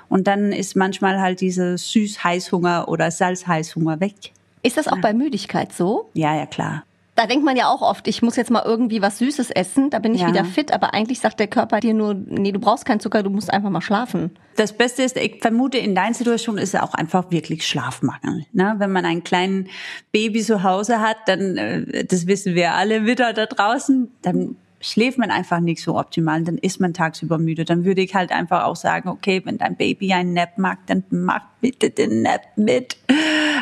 [0.09, 4.15] und dann ist manchmal halt dieser Süß-Heißhunger oder Salz-Heißhunger weg.
[4.63, 6.11] Ist das auch bei Müdigkeit so?
[6.15, 6.85] Ja, ja, klar
[7.19, 9.99] da denkt man ja auch oft, ich muss jetzt mal irgendwie was Süßes essen, da
[9.99, 10.29] bin ich ja.
[10.29, 13.31] wieder fit, aber eigentlich sagt der Körper dir nur, nee, du brauchst keinen Zucker, du
[13.31, 14.31] musst einfach mal schlafen.
[14.55, 18.47] Das Beste ist, ich vermute, in deiner Situation ist es auch einfach wirklich Schlafmangel.
[18.53, 18.77] Ne?
[18.79, 19.69] Wenn man einen kleinen
[20.13, 25.19] Baby zu Hause hat, dann, äh, das wissen wir alle wieder da draußen, dann schläft
[25.19, 27.65] man einfach nicht so optimal, dann ist man tagsüber müde.
[27.65, 31.05] Dann würde ich halt einfach auch sagen, okay, wenn dein Baby einen Nap mag, dann
[31.11, 32.97] mach bitte den Nap mit.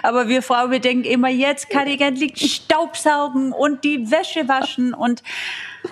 [0.03, 4.93] Aber wir Frauen, wir denken immer, jetzt kann ich endlich Staubsaugen und die Wäsche waschen
[4.93, 5.23] und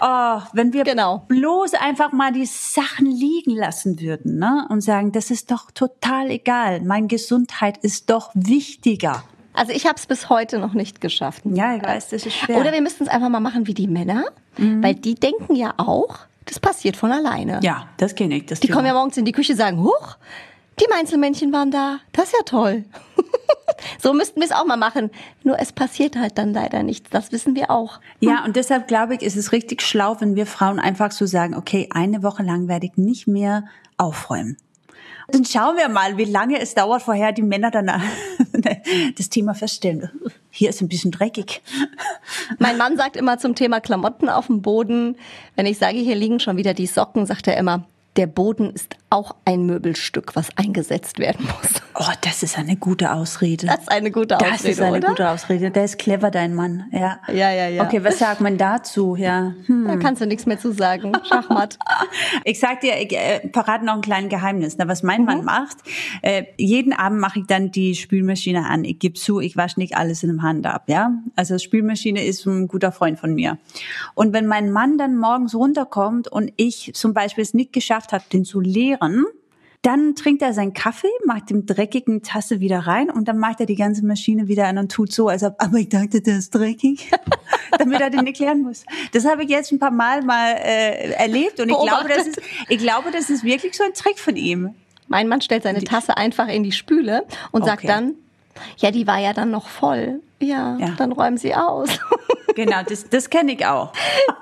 [0.00, 1.24] oh, wenn wir genau.
[1.28, 4.66] bloß einfach mal die Sachen liegen lassen würden ne?
[4.68, 9.24] und sagen, das ist doch total egal, meine Gesundheit ist doch wichtiger.
[9.55, 11.43] Also ich habe es bis heute noch nicht geschafft.
[11.45, 12.59] Ja, ich weiß, das ist schwer.
[12.59, 14.25] Oder wir müssten es einfach mal machen wie die Männer,
[14.59, 14.83] mhm.
[14.83, 17.61] weil die denken ja auch, das passiert von alleine.
[17.62, 18.47] Ja, das kenne ich.
[18.47, 20.17] Das die kommen ja morgens in die Küche und sagen, huch,
[20.81, 22.01] die Meinzelmännchen waren da.
[22.12, 22.85] Das ist ja toll.
[24.03, 25.11] so müssten wir es auch mal machen.
[25.45, 27.11] Nur es passiert halt dann leider nichts.
[27.11, 28.01] Das wissen wir auch.
[28.21, 31.55] Ja, und deshalb glaube ich, ist es richtig schlau, wenn wir Frauen einfach so sagen,
[31.55, 33.64] okay, eine Woche lang werde ich nicht mehr
[33.97, 34.57] aufräumen.
[35.28, 37.87] Dann schauen wir mal, wie lange es dauert, vorher die Männer dann
[39.16, 40.10] das Thema feststellen.
[40.50, 41.62] Hier ist ein bisschen dreckig.
[42.58, 45.16] Mein Mann sagt immer zum Thema Klamotten auf dem Boden,
[45.56, 48.96] wenn ich sage, hier liegen schon wieder die Socken, sagt er immer, der Boden ist
[49.11, 51.83] auch ein Möbelstück, was eingesetzt werden muss.
[51.94, 53.66] Oh, das ist eine gute Ausrede.
[53.66, 54.53] Das ist eine gute Ausrede.
[54.53, 55.09] Das ist eine oder?
[55.09, 55.70] gute Ausrede.
[55.70, 56.87] Der ist clever, dein Mann.
[56.90, 57.68] Ja, ja, ja.
[57.68, 57.85] ja.
[57.85, 59.14] Okay, was sagt man dazu?
[59.14, 59.87] Ja, hm.
[59.87, 61.12] Da kannst du nichts mehr zu sagen.
[61.29, 61.79] Schachmatt.
[62.44, 64.77] ich sag dir, ich äh, verrate noch ein kleines Geheimnis.
[64.79, 65.27] Na, was mein mhm.
[65.27, 65.77] Mann macht,
[66.22, 68.85] äh, jeden Abend mache ich dann die Spülmaschine an.
[68.85, 70.85] Ich gebe zu, ich wasche nicht alles in einem Hand ab.
[70.88, 73.59] Ja, also Spülmaschine ist ein guter Freund von mir.
[74.14, 78.25] Und wenn mein Mann dann morgens runterkommt und ich zum Beispiel es nicht geschafft habe,
[78.33, 79.25] den zu leeren,
[79.85, 83.67] dann trinkt er seinen Kaffee, macht den dreckigen Tasse wieder rein und dann macht er
[83.67, 86.55] die ganze Maschine wieder an und tut so, als ob, aber ich dachte, der ist
[86.55, 87.11] dreckig,
[87.79, 88.85] damit er den nicht klären muss.
[89.12, 92.40] Das habe ich jetzt ein paar Mal mal äh, erlebt und ich glaube, das ist,
[92.69, 94.75] ich glaube, das ist wirklich so ein Trick von ihm.
[95.07, 97.71] Mein Mann stellt seine Tasse einfach in die Spüle und okay.
[97.71, 98.14] sagt dann,
[98.79, 100.23] ja, die war ja dann noch voll.
[100.40, 100.95] Ja, ja.
[100.97, 101.90] dann räumen sie aus.
[102.55, 103.93] Genau, das, das kenne ich auch.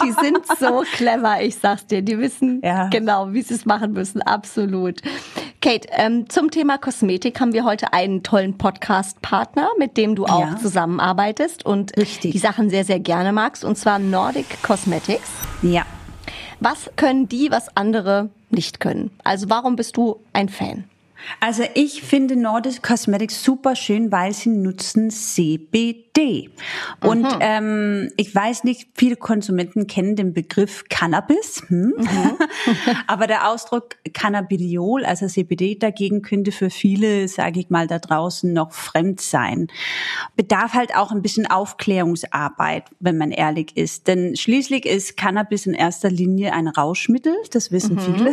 [0.05, 2.03] Die sind so clever, ich sag's dir.
[2.03, 2.89] Die wissen ja.
[2.89, 4.23] genau, wie sie es machen müssen.
[4.23, 5.01] Absolut.
[5.61, 10.41] Kate, ähm, zum Thema Kosmetik haben wir heute einen tollen Podcast-Partner, mit dem du auch
[10.41, 10.57] ja.
[10.57, 12.33] zusammenarbeitest und Richtig.
[12.33, 15.31] die Sachen sehr, sehr gerne magst, und zwar Nordic Cosmetics.
[15.63, 15.87] Ja.
[16.59, 19.11] Was können die, was andere nicht können?
[19.25, 20.85] Also warum bist du ein Fan?
[21.41, 26.12] Also ich finde Nordic Cosmetics super schön, weil sie nutzen CBD.
[27.01, 27.39] Und mhm.
[27.41, 31.95] ähm, ich weiß nicht, viele Konsumenten kennen den Begriff Cannabis, hm?
[31.97, 32.39] mhm.
[33.07, 38.53] aber der Ausdruck Cannabidiol, also CBD dagegen könnte für viele, sage ich mal, da draußen
[38.53, 39.69] noch fremd sein.
[40.37, 44.07] Bedarf halt auch ein bisschen Aufklärungsarbeit, wenn man ehrlich ist.
[44.07, 48.01] Denn schließlich ist Cannabis in erster Linie ein Rauschmittel, das wissen mhm.
[48.01, 48.33] viele,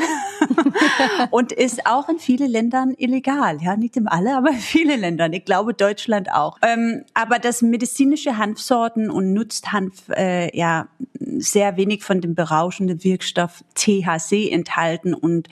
[1.32, 3.58] und ist auch in viele Länder Ländern illegal.
[3.62, 5.34] Ja, nicht in alle, aber in viele Ländern.
[5.34, 6.58] Ich glaube Deutschland auch.
[6.62, 10.88] Ähm, aber das medizinische Hanfsorten und nutzt Hanf äh, ja
[11.38, 15.50] sehr wenig von dem berauschenden Wirkstoff THC enthalten und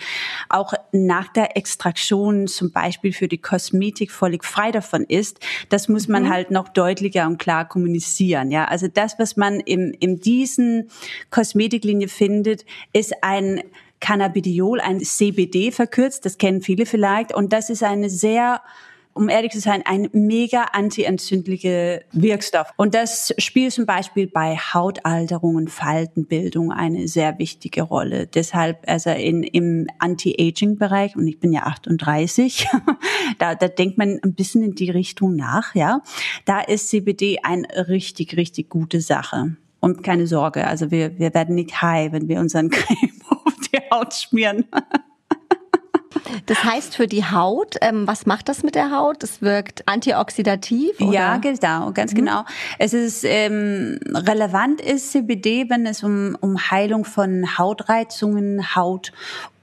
[0.49, 6.08] auch nach der Extraktion zum Beispiel für die Kosmetik völlig frei davon ist, das muss
[6.08, 6.30] man mhm.
[6.30, 8.51] halt noch deutlicher und klar kommunizieren.
[8.51, 10.89] Ja, also das, was man im, in diesen
[11.30, 13.62] Kosmetiklinie findet, ist ein
[13.99, 17.34] Cannabidiol, ein CBD verkürzt, das kennen viele vielleicht.
[17.34, 18.62] Und das ist eine sehr
[19.17, 22.67] um ehrlich zu sein, ein mega antientzündlicher Wirkstoff.
[22.77, 28.27] Und das spielt zum Beispiel bei Hautalterung und Faltenbildung eine sehr wichtige Rolle.
[28.27, 32.67] Deshalb, also in, im Anti-Aging-Bereich, und ich bin ja 38,
[33.39, 36.01] da, da denkt man ein bisschen in die Richtung nach, ja.
[36.45, 39.58] Da ist CBD eine richtig, richtig gute Sache.
[39.80, 43.17] Und keine Sorge, also wir, wir werden nicht high, wenn wir unseren Creme
[43.73, 44.65] die Haut schmieren.
[46.45, 49.23] Das heißt für die Haut, ähm, was macht das mit der Haut?
[49.23, 50.99] Es wirkt antioxidativ?
[50.99, 51.12] Oder?
[51.12, 52.17] Ja, genau, ganz mhm.
[52.17, 52.45] genau.
[52.80, 59.12] Es ist ähm, relevant ist CBD, wenn es um, um Heilung von Hautreizungen, Haut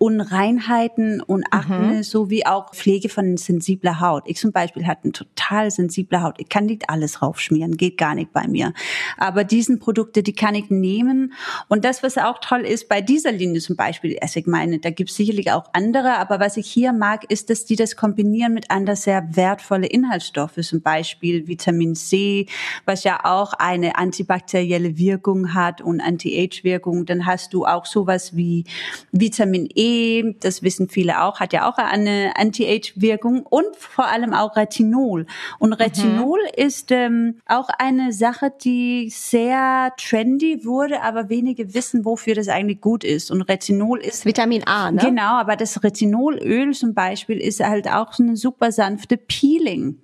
[0.04, 2.02] Unreinheiten und Akne mhm.
[2.02, 4.24] sowie auch Pflege von sensibler Haut.
[4.26, 6.34] Ich zum Beispiel hatte eine total sensible Haut.
[6.36, 8.74] Ich kann nicht alles raufschmieren, geht gar nicht bei mir.
[9.16, 11.32] Aber diesen Produkte, die kann ich nehmen.
[11.68, 14.90] Und das, was auch toll ist bei dieser Linie zum Beispiel, also ich meine, da
[14.90, 18.52] gibt es sicherlich auch andere, aber was ich hier mag, ist, dass die das kombinieren
[18.52, 22.44] mit anderen sehr wertvolle Inhaltsstoffe, zum Beispiel Vitamin C,
[22.84, 27.06] was ja auch eine antibakterielle Wirkung hat und Anti-Age-Wirkung.
[27.06, 28.66] Dann hast du auch sowas wie
[29.10, 29.93] Vitamin E,
[30.40, 35.26] das wissen viele auch, hat ja auch eine Anti-Age-Wirkung und vor allem auch Retinol.
[35.58, 35.74] Und mhm.
[35.74, 36.64] Retinol mhm.
[36.64, 42.80] ist ähm, auch eine Sache, die sehr trendy wurde, aber wenige wissen, wofür das eigentlich
[42.80, 43.30] gut ist.
[43.30, 45.02] Und Retinol ist Vitamin A, ne?
[45.02, 49.98] Genau, aber das Retinolöl zum Beispiel ist halt auch so eine super sanfte Peeling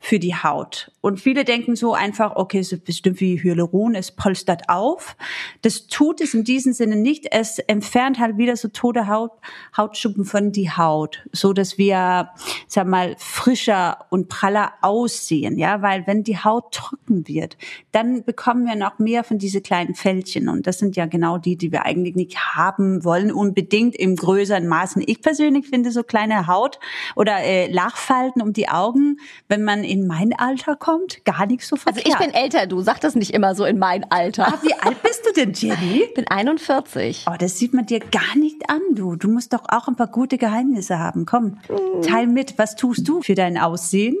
[0.00, 0.90] für die Haut.
[1.00, 5.16] Und viele denken so einfach, okay, es ist bestimmt wie Hyaluron, es polstert auf.
[5.62, 7.26] Das tut es in diesem Sinne nicht.
[7.30, 9.32] Es entfernt halt wieder so tote Haut,
[9.76, 12.30] Hautschuppen von die Haut, so dass wir,
[12.68, 17.56] sag mal, frischer und praller aussehen, ja, weil wenn die Haut trocken wird,
[17.92, 21.56] dann bekommen wir noch mehr von diese kleinen Fältchen und das sind ja genau die,
[21.56, 25.02] die wir eigentlich nicht haben wollen, unbedingt im größeren Maßen.
[25.06, 26.78] Ich persönlich finde so kleine Haut
[27.16, 29.18] oder äh, Lachfalten um die Augen,
[29.54, 32.06] wenn man in mein Alter kommt, gar nicht so verkehrt.
[32.06, 34.46] Also ich bin älter, du sag das nicht immer so in mein Alter.
[34.48, 36.02] Ach, wie alt bist du denn, Jenny?
[36.08, 37.26] Ich bin 41.
[37.30, 39.14] Oh, das sieht man dir gar nicht an, du.
[39.14, 41.24] Du musst doch auch ein paar gute Geheimnisse haben.
[41.24, 41.58] Komm,
[42.02, 42.58] teil mit.
[42.58, 44.16] Was tust du für dein Aussehen?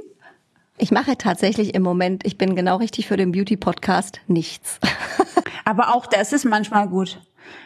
[0.78, 4.78] Ich mache tatsächlich im Moment, ich bin genau richtig für den Beauty-Podcast, nichts.
[5.64, 7.20] Aber auch das ist manchmal gut.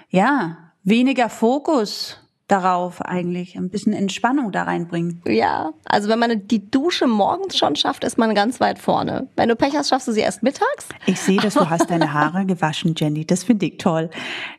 [0.08, 2.16] Ja, weniger Fokus
[2.48, 5.22] darauf eigentlich ein bisschen Entspannung da reinbringen.
[5.26, 9.28] Ja, also wenn man die Dusche morgens schon schafft, ist man ganz weit vorne.
[9.36, 10.88] Wenn du Pech hast, schaffst du sie erst mittags.
[11.06, 13.26] Ich sehe, dass du hast deine Haare gewaschen, Jenny.
[13.26, 14.10] Das finde ich toll.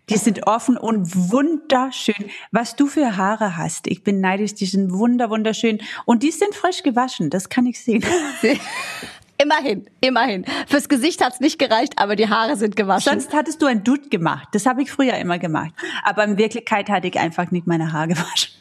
[0.09, 2.29] Die sind offen und wunderschön.
[2.51, 4.53] Was du für Haare hast, ich bin neidisch.
[4.53, 7.31] Die sind wunder wunderschön und die sind frisch gewaschen.
[7.31, 8.03] Das kann ich sehen.
[9.41, 10.43] Immerhin, immerhin.
[10.67, 13.09] Fürs Gesicht hat's nicht gereicht, aber die Haare sind gewaschen.
[13.09, 14.49] Sonst hattest du ein Dutt gemacht.
[14.51, 15.71] Das habe ich früher immer gemacht.
[16.03, 18.51] Aber in Wirklichkeit hatte ich einfach nicht meine Haare gewaschen.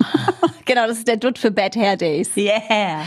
[0.67, 2.31] genau, das ist der Dutt für Bad Hair Days.
[2.37, 3.03] Yeah.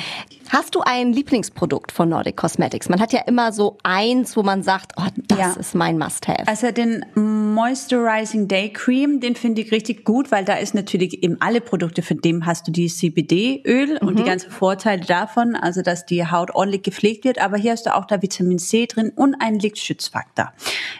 [0.51, 2.89] Hast du ein Lieblingsprodukt von Nordic Cosmetics?
[2.89, 5.53] Man hat ja immer so eins, wo man sagt, oh, das ja.
[5.53, 6.45] ist mein Must-Have.
[6.45, 11.37] Also den Moisturizing Day Cream, den finde ich richtig gut, weil da ist natürlich eben
[11.39, 14.05] alle Produkte, von dem hast du die CBD-Öl mhm.
[14.05, 14.27] und die mhm.
[14.27, 17.39] ganzen Vorteile davon, also dass die Haut ordentlich gepflegt wird.
[17.39, 20.53] Aber hier hast du auch da Vitamin C drin und einen Lichtschutzfaktor.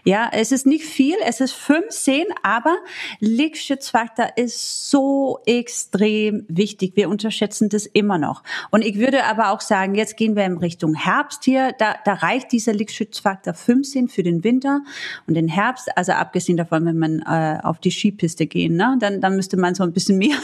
[0.04, 2.78] Ja, es ist nicht viel, es ist 15, aber
[3.19, 6.93] Lichtschutzfaktor ist so extrem wichtig.
[6.95, 8.43] Wir unterschätzen das immer noch.
[8.71, 11.74] Und ich würde aber auch sagen, jetzt gehen wir in Richtung Herbst hier.
[11.78, 14.82] Da, da reicht dieser Lichtschutzfaktor 15 für den Winter
[15.28, 15.89] und den Herbst.
[15.97, 19.76] Also abgesehen davon, wenn man äh, auf die Skipiste gehen, ne, dann, dann müsste man
[19.76, 20.38] so ein bisschen mehr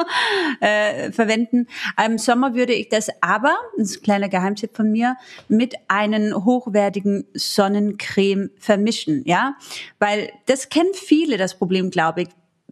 [0.60, 1.66] äh, verwenden.
[2.04, 5.16] Im Sommer würde ich das aber, das ist ein kleiner Geheimtipp von mir,
[5.56, 9.56] mit einem hochwertigen Sonnencreme vermischen, ja,
[9.98, 12.28] weil das kennen viele das Problem, glaube ich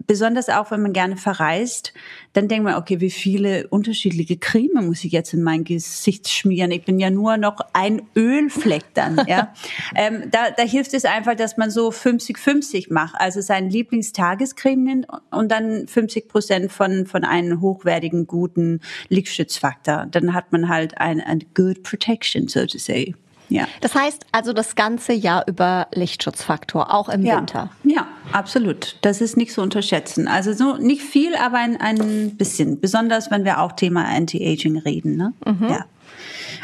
[0.07, 1.93] besonders auch, wenn man gerne verreist,
[2.33, 6.71] dann denkt man, okay, wie viele unterschiedliche Creme muss ich jetzt in mein Gesicht schmieren?
[6.71, 9.53] Ich bin ja nur noch ein Ölfleck dann, ja.
[9.95, 15.07] ähm, da, da hilft es einfach, dass man so 50-50 macht, also seinen Lieblingstagescreme nimmt
[15.31, 20.07] und dann 50 Prozent von, von einem hochwertigen, guten Lichtschutzfaktor.
[20.11, 23.15] Dann hat man halt ein, ein good protection, so to say.
[23.53, 23.67] Ja.
[23.81, 27.37] Das heißt also das ganze Jahr über Lichtschutzfaktor, auch im ja.
[27.37, 27.71] Winter.
[27.85, 28.97] Ja, absolut.
[29.03, 30.29] Das ist nicht zu unterschätzen.
[30.29, 32.81] Also so nicht viel, aber ein, ein bisschen.
[32.81, 35.17] Besonders wenn wir auch Thema Anti-Aging reden.
[35.17, 35.33] Ne?
[35.45, 35.69] Mhm.
[35.69, 35.85] Ja.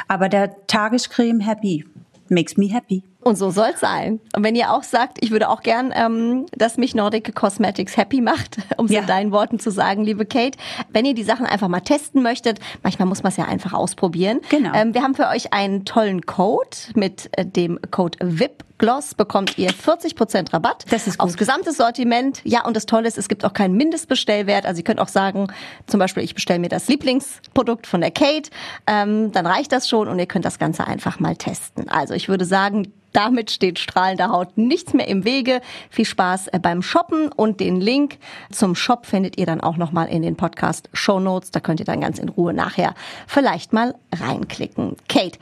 [0.08, 1.84] Aber der Tagescreme Happy
[2.28, 3.02] makes me happy.
[3.20, 4.20] Und so soll's sein.
[4.34, 8.20] Und wenn ihr auch sagt, ich würde auch gern, ähm, dass mich Nordic Cosmetics happy
[8.20, 9.00] macht, um es ja.
[9.00, 10.58] in deinen Worten zu sagen, liebe Kate,
[10.90, 14.40] wenn ihr die Sachen einfach mal testen möchtet, manchmal muss man es ja einfach ausprobieren.
[14.50, 14.72] Genau.
[14.74, 19.58] Ähm, wir haben für euch einen tollen Code mit äh, dem Code VIP Gloss bekommt
[19.58, 21.26] ihr 40% Rabatt das ist gut.
[21.26, 22.40] aufs gesamte Sortiment.
[22.44, 24.64] Ja, und das Tolle ist, es gibt auch keinen Mindestbestellwert.
[24.66, 25.48] Also ihr könnt auch sagen,
[25.86, 28.50] zum Beispiel, ich bestelle mir das Lieblingsprodukt von der Kate,
[28.86, 31.88] ähm, dann reicht das schon und ihr könnt das Ganze einfach mal testen.
[31.88, 35.60] Also ich würde sagen, damit steht strahlender Haut nichts mehr im Wege.
[35.90, 38.18] Viel Spaß äh, beim Shoppen und den Link
[38.50, 41.50] zum Shop findet ihr dann auch nochmal in den Podcast Show Notes.
[41.50, 42.94] Da könnt ihr dann ganz in Ruhe nachher
[43.26, 44.96] vielleicht mal reinklicken.
[45.08, 45.38] Kate,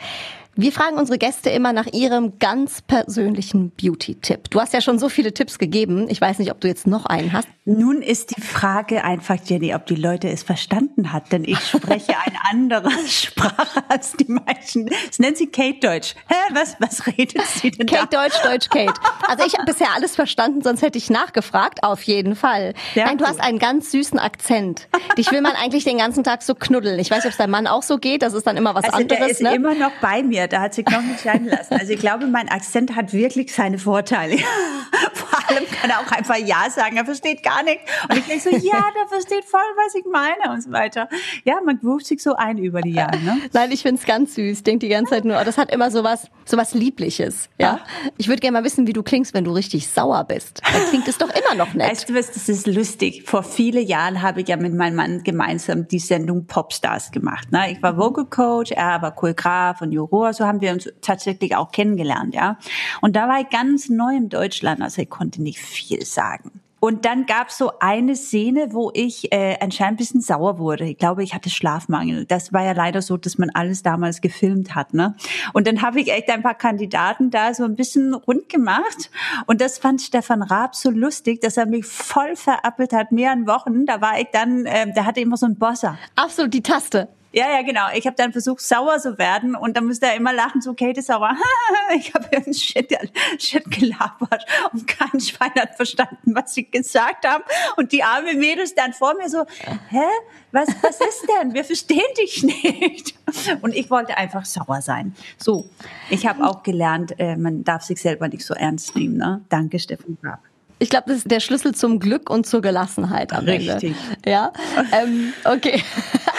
[0.58, 4.48] Wir fragen unsere Gäste immer nach ihrem ganz persönlichen Beauty-Tipp.
[4.48, 6.06] Du hast ja schon so viele Tipps gegeben.
[6.08, 7.46] Ich weiß nicht, ob du jetzt noch einen hast.
[7.66, 12.14] Nun ist die Frage einfach, Jenny, ob die Leute es verstanden hat, denn ich spreche
[12.24, 14.88] eine andere Sprache als die meisten.
[15.10, 16.14] Es nennt sie Kate Deutsch.
[16.28, 18.22] Hä, was, was redet sie denn Kate da?
[18.22, 18.98] Deutsch, Deutsch, Kate.
[19.28, 21.82] Also ich habe bisher alles verstanden, sonst hätte ich nachgefragt.
[21.82, 22.72] Auf jeden Fall.
[22.94, 24.88] Ja, Nein, du hast einen ganz süßen Akzent.
[25.18, 26.98] Dich will man eigentlich den ganzen Tag so knuddeln.
[26.98, 28.22] Ich weiß nicht, ob es dein Mann auch so geht.
[28.22, 29.18] Das ist dann immer was Also anderes.
[29.18, 29.54] der ist ne?
[29.54, 31.74] immer noch bei mir, da hat sich noch nicht scheiden lassen.
[31.74, 34.36] Also ich glaube, mein Akzent hat wirklich seine Vorteile.
[35.14, 37.82] Vor allem kann er auch einfach Ja sagen, er versteht gar nichts.
[38.08, 41.08] Und ich denke so, ja, der versteht voll, was ich meine und so weiter.
[41.44, 43.18] Ja, man ruft sich so ein über die Jahre.
[43.18, 43.38] Ne?
[43.52, 44.58] Nein, ich find's ganz süß.
[44.58, 47.48] Ich denk die ganze Zeit nur, oh, das hat immer sowas, sowas Liebliches.
[47.58, 47.80] Ja.
[48.16, 50.62] Ich würde gerne mal wissen, wie du klingst, wenn du richtig sauer bist.
[50.72, 51.90] Dann klingt es doch immer noch nett.
[51.90, 53.24] Weißt du was, das ist lustig.
[53.24, 57.52] Vor vielen Jahren habe ich ja mit meinem Mann gemeinsam die Sendung Popstars gemacht.
[57.52, 57.72] Ne?
[57.72, 61.72] Ich war Vocal Coach, er war Choreograf und Juror, so haben wir uns tatsächlich auch
[61.72, 62.58] kennengelernt, ja.
[63.00, 66.60] Und da war ich ganz neu in Deutschland, also ich konnte nicht viel sagen.
[66.78, 70.84] Und dann gab es so eine Szene, wo ich äh, anscheinend ein bisschen sauer wurde.
[70.84, 72.26] Ich glaube, ich hatte Schlafmangel.
[72.26, 74.92] Das war ja leider so, dass man alles damals gefilmt hat.
[74.92, 75.16] Ne?
[75.54, 79.10] Und dann habe ich echt ein paar Kandidaten da so ein bisschen rund gemacht.
[79.46, 83.86] Und das fand Stefan Raab so lustig, dass er mich voll verappelt hat, mehreren Wochen.
[83.86, 85.98] Da war ich dann, äh, der hatte immer so einen Bosser.
[86.14, 87.08] Absolut die Taste.
[87.32, 87.82] Ja, ja, genau.
[87.94, 91.00] Ich habe dann versucht, sauer zu werden und dann musste er immer lachen, so Kate
[91.00, 91.36] ist sauer.
[91.96, 92.96] ich habe irgendeinen Shit,
[93.38, 97.44] Shit gelabert und kein Schwein hat verstanden, was sie gesagt haben.
[97.76, 99.44] Und die arme Mädels dann vor mir so,
[99.88, 100.06] hä?
[100.52, 101.52] Was, was ist denn?
[101.52, 103.14] Wir verstehen dich nicht.
[103.60, 105.14] Und ich wollte einfach sauer sein.
[105.36, 105.68] So,
[106.08, 109.18] ich habe auch gelernt, äh, man darf sich selber nicht so ernst nehmen.
[109.18, 109.42] Ne?
[109.50, 110.40] Danke, Steffen Raab.
[110.78, 113.94] Ich glaube, das ist der Schlüssel zum Glück und zur Gelassenheit am Richtig.
[114.08, 114.30] Ende.
[114.30, 114.52] Ja,
[114.92, 115.82] ähm, okay.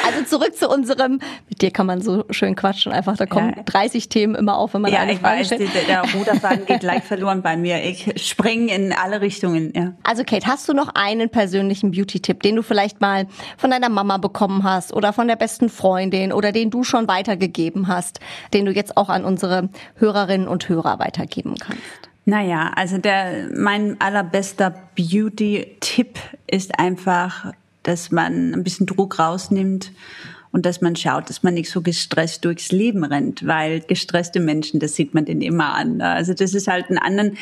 [0.08, 3.64] Also zurück zu unserem, mit dir kann man so schön quatschen, einfach da kommen Ja.
[3.64, 5.70] 30 Themen immer auf, wenn man Ja, eine ich Frage weiß, stellt.
[5.76, 7.84] der, der Ruderfaden geht gleich verloren bei mir.
[7.84, 9.74] Ich springe in alle Richtungen.
[9.76, 9.94] Ja.
[10.04, 14.18] Also Kate, hast du noch einen persönlichen Beauty-Tipp, den du vielleicht mal von deiner Mama
[14.18, 18.20] bekommen hast oder von der besten Freundin oder den du schon weitergegeben hast,
[18.54, 21.82] den du jetzt auch an unsere Hörerinnen und Hörer weitergeben kannst?
[22.26, 27.52] Naja, also der, mein allerbester Beauty-Tipp ist einfach,
[27.88, 29.92] dass man ein bisschen Druck rausnimmt
[30.52, 34.80] und dass man schaut, dass man nicht so gestresst durchs Leben rennt, weil gestresste Menschen,
[34.80, 36.02] das sieht man denen immer an.
[36.02, 37.38] Also das ist halt ein anderen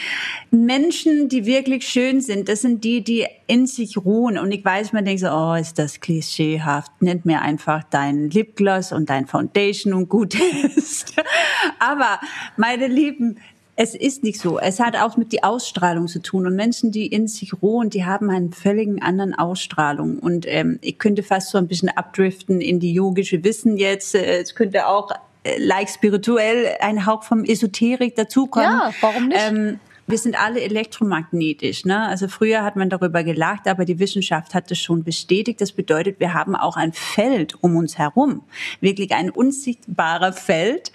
[0.52, 2.50] Menschen, die wirklich schön sind.
[2.50, 4.38] Das sind die, die in sich ruhen.
[4.38, 6.92] Und ich weiß, man denkt so, oh, ist das klischeehaft.
[7.02, 10.36] Nennt mir einfach dein Lipgloss und dein Foundation und gut
[10.76, 11.14] ist.
[11.80, 12.20] Aber
[12.58, 13.38] meine Lieben,
[13.78, 14.58] es ist nicht so.
[14.58, 16.48] Es hat auch mit die Ausstrahlung zu tun.
[16.48, 20.20] Und Menschen, die in sich ruhen, die haben einen völligen anderen Ausstrahlung.
[20.20, 24.16] Und ähm, ich könnte fast so ein bisschen abdriften in die yogische Wissen jetzt.
[24.16, 25.12] Äh, Es könnte auch
[25.44, 28.70] äh, like spirituell ein Hauch vom Esoterik dazukommen.
[28.70, 29.42] Ja, warum nicht?
[29.46, 31.86] Ähm, wir sind alle elektromagnetisch.
[31.86, 32.08] Ne?
[32.08, 35.62] Also früher hat man darüber gelacht, aber die Wissenschaft hat das schon bestätigt.
[35.62, 38.44] Das bedeutet, wir haben auch ein Feld um uns herum,
[38.82, 40.92] wirklich ein unsichtbarer Feld.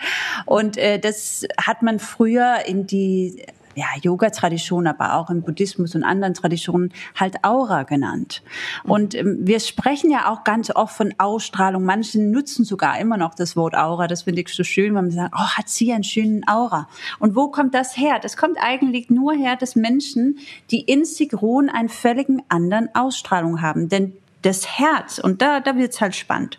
[0.46, 3.42] Und äh, das hat man früher in die
[3.74, 8.42] ja, Yoga-Tradition, aber auch im Buddhismus und anderen Traditionen halt Aura genannt.
[8.84, 11.84] Und ähm, wir sprechen ja auch ganz oft von Ausstrahlung.
[11.84, 14.06] Manche nutzen sogar immer noch das Wort Aura.
[14.06, 16.88] Das finde ich so schön, wenn man sagt, oh, hat sie einen schönen Aura.
[17.18, 18.18] Und wo kommt das her?
[18.20, 20.38] Das kommt eigentlich nur her, dass Menschen,
[20.70, 23.88] die in sich ruhen, einen völligen anderen Ausstrahlung haben.
[23.88, 26.58] Denn das Herz, und da, da wird's halt spannend,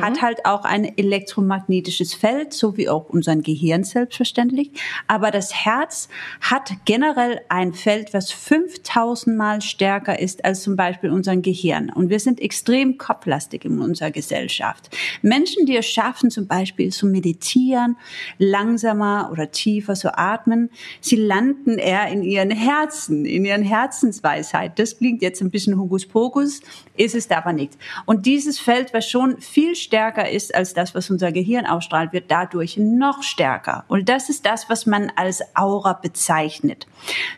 [0.00, 4.70] hat halt auch ein elektromagnetisches Feld, so wie auch unser Gehirn selbstverständlich.
[5.06, 6.08] Aber das Herz
[6.40, 11.90] hat generell ein Feld, was 5000 Mal stärker ist als zum Beispiel unser Gehirn.
[11.90, 14.90] Und wir sind extrem kopflastig in unserer Gesellschaft.
[15.22, 17.96] Menschen, die es schaffen, zum Beispiel zu meditieren,
[18.38, 24.78] langsamer oder tiefer zu atmen, sie landen eher in ihren Herzen, in ihren Herzensweisheit.
[24.78, 26.60] Das klingt jetzt ein bisschen Hokuspokus,
[26.96, 27.76] ist es aber nicht.
[28.06, 32.30] Und dieses Feld, was schon viel stärker ist als das, was unser Gehirn ausstrahlt, wird
[32.30, 33.84] dadurch noch stärker.
[33.88, 36.86] Und das ist das, was man als Aura bezeichnet.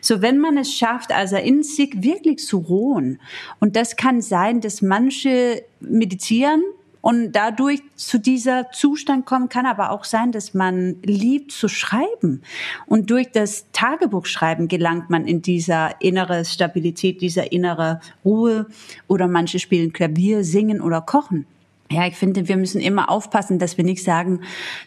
[0.01, 3.19] So, wenn man es schafft, also in sich wirklich zu ruhen,
[3.59, 6.63] und das kann sein, dass manche meditieren,
[7.07, 12.41] und dadurch zu dieser Zustand kommen kann aber auch sein, dass man liebt zu schreiben.
[12.85, 18.65] Und durch das Tagebuchschreiben gelangt man in dieser innere Stabilität, dieser innere Ruhe.
[19.07, 21.45] Oder manche spielen Klavier, singen oder kochen.
[21.89, 24.41] Ja, ich finde, wir müssen immer aufpassen, dass wir nicht sagen,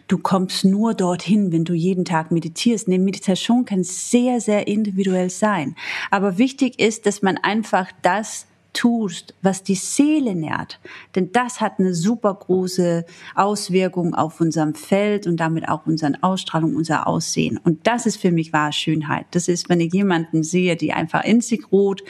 [0.07, 2.87] du kommst nur dorthin, wenn du jeden Tag meditierst.
[2.87, 5.75] Nee, Meditation kann sehr, sehr individuell sein.
[6.11, 10.79] Aber wichtig ist, dass man einfach das tust, was die Seele nährt.
[11.15, 13.05] Denn das hat eine super große
[13.35, 17.59] Auswirkung auf unserem Feld und damit auch unseren Ausstrahlung, unser Aussehen.
[17.63, 19.25] Und das ist für mich wahre Schönheit.
[19.31, 22.03] Das ist, wenn ich jemanden sehe, die einfach in sich ruht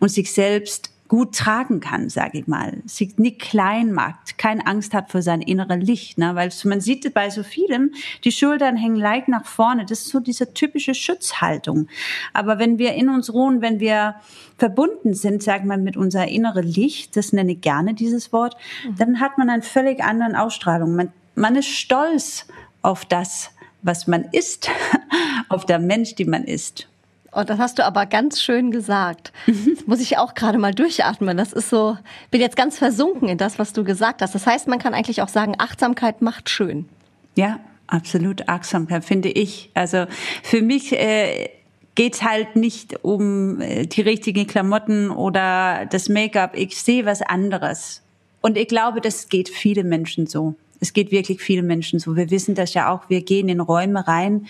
[0.00, 2.82] und sich selbst gut tragen kann, sage ich mal.
[2.84, 6.34] Sie nicht klein macht, keine Angst hat vor sein inneres Licht, ne?
[6.34, 7.92] weil man sieht bei so vielem,
[8.24, 9.86] die Schultern hängen leicht nach vorne.
[9.86, 11.88] Das ist so diese typische Schutzhaltung.
[12.34, 14.16] Aber wenn wir in uns ruhen, wenn wir
[14.58, 18.56] verbunden sind, sag mal, mit unser innere Licht, das nenne ich gerne dieses Wort,
[18.86, 18.96] mhm.
[18.96, 20.94] dann hat man eine völlig anderen Ausstrahlung.
[20.94, 22.46] Man, man ist stolz
[22.82, 23.50] auf das,
[23.82, 24.68] was man ist,
[25.48, 26.87] auf der Mensch, die man ist.
[27.32, 29.32] Oh, das hast du aber ganz schön gesagt.
[29.46, 31.36] Das muss ich auch gerade mal durchatmen.
[31.36, 31.98] Das ist so,
[32.30, 34.34] bin jetzt ganz versunken in das, was du gesagt hast.
[34.34, 36.88] Das heißt, man kann eigentlich auch sagen, Achtsamkeit macht schön.
[37.34, 39.70] Ja, absolut Achtsamkeit, finde ich.
[39.74, 40.06] Also
[40.42, 41.50] für mich äh,
[41.94, 46.56] geht's halt nicht um äh, die richtigen Klamotten oder das Make-up.
[46.56, 48.02] Ich sehe was anderes.
[48.40, 50.54] Und ich glaube, das geht viele Menschen so.
[50.80, 52.16] Es geht wirklich viele Menschen so.
[52.16, 53.08] Wir wissen das ja auch.
[53.08, 54.46] Wir gehen in Räume rein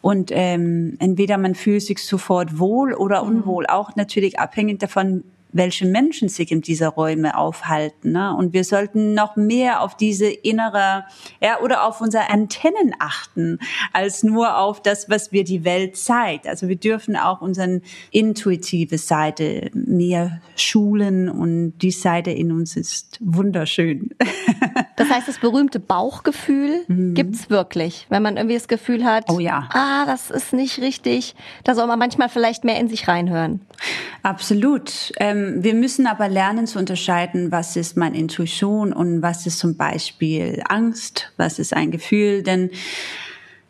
[0.00, 3.38] und ähm, entweder man fühlt sich sofort wohl oder mhm.
[3.38, 8.12] unwohl, auch natürlich abhängig davon, welche Menschen sich in dieser Räume aufhalten.
[8.12, 8.34] Ne?
[8.34, 11.04] Und wir sollten noch mehr auf diese innere,
[11.40, 13.58] ja, oder auf unsere Antennen achten,
[13.92, 16.46] als nur auf das, was wir die Welt zeigt.
[16.46, 17.80] Also wir dürfen auch unsere
[18.10, 24.10] intuitive Seite mehr schulen und die Seite in uns ist wunderschön.
[24.98, 27.14] Das heißt, das berühmte Bauchgefühl mhm.
[27.14, 29.68] gibt's wirklich, wenn man irgendwie das Gefühl hat, oh ja.
[29.72, 31.36] ah, das ist nicht richtig.
[31.62, 33.60] Da soll man manchmal vielleicht mehr in sich reinhören.
[34.24, 35.12] Absolut.
[35.20, 39.76] Ähm, wir müssen aber lernen zu unterscheiden, was ist meine Intuition und was ist zum
[39.76, 42.42] Beispiel Angst, was ist ein Gefühl.
[42.42, 42.70] Denn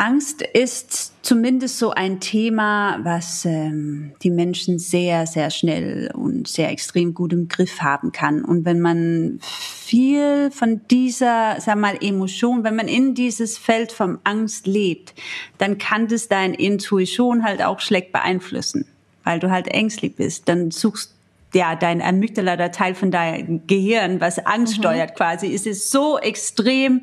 [0.01, 6.71] Angst ist zumindest so ein Thema, was ähm, die Menschen sehr, sehr schnell und sehr
[6.71, 8.45] extrem gut im Griff haben kann.
[8.45, 14.21] Und wenn man viel von dieser, sag mal, Emotion, wenn man in dieses Feld vom
[14.23, 15.14] Angst lebt,
[15.59, 18.87] dann kann das deine Intuition halt auch schlecht beeinflussen,
[19.25, 20.49] weil du halt ängstlich bist.
[20.49, 21.18] Dann suchst
[21.55, 24.82] ja, dein Amygdala, der Teil von deinem Gehirn, was Angst mhm.
[24.82, 27.03] steuert quasi, ist es so extrem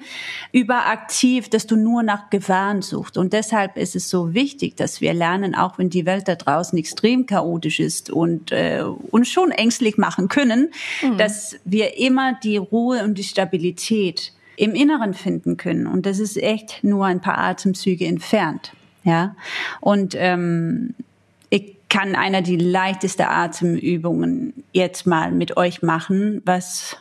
[0.51, 3.17] überaktiv, dass du nur nach Gefahren suchst.
[3.17, 6.77] Und deshalb ist es so wichtig, dass wir lernen, auch wenn die Welt da draußen
[6.77, 10.71] extrem chaotisch ist und äh, uns schon ängstlich machen können,
[11.01, 11.17] mhm.
[11.17, 15.87] dass wir immer die Ruhe und die Stabilität im Inneren finden können.
[15.87, 18.73] Und das ist echt nur ein paar Atemzüge entfernt.
[19.03, 19.35] Ja,
[19.81, 20.95] und ähm,
[21.95, 26.97] kann einer die leichteste Atemübungen jetzt mal mit euch machen, was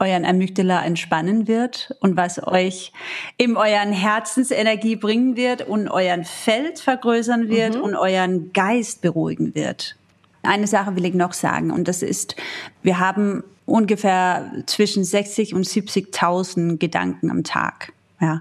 [0.00, 2.92] euren Amygdala entspannen wird und was euch
[3.36, 7.82] in euren Herzensenergie bringen wird und euren Feld vergrößern wird mhm.
[7.82, 9.94] und euren Geist beruhigen wird.
[10.42, 12.34] Eine Sache will ich noch sagen und das ist,
[12.82, 17.92] wir haben ungefähr zwischen 60 und 70.000 Gedanken am Tag.
[18.18, 18.40] Ja.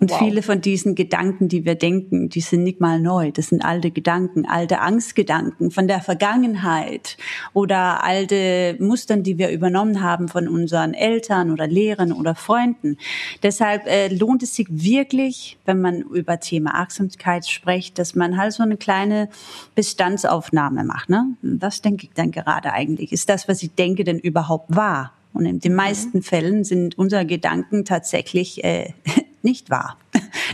[0.00, 0.18] Und wow.
[0.18, 3.30] viele von diesen Gedanken, die wir denken, die sind nicht mal neu.
[3.30, 7.16] Das sind alte Gedanken, alte Angstgedanken von der Vergangenheit
[7.52, 12.98] oder alte Mustern, die wir übernommen haben von unseren Eltern oder Lehrern oder Freunden.
[13.44, 18.52] Deshalb äh, lohnt es sich wirklich, wenn man über Thema Achtsamkeit spricht, dass man halt
[18.52, 19.28] so eine kleine
[19.76, 21.10] Bestandsaufnahme macht.
[21.10, 21.36] Ne?
[21.42, 23.12] Was denke ich denn gerade eigentlich?
[23.12, 25.12] Ist das, was ich denke, denn überhaupt wahr?
[25.32, 25.76] Und in den mhm.
[25.76, 28.92] meisten Fällen sind unsere Gedanken tatsächlich äh,
[29.42, 29.98] nicht wahr.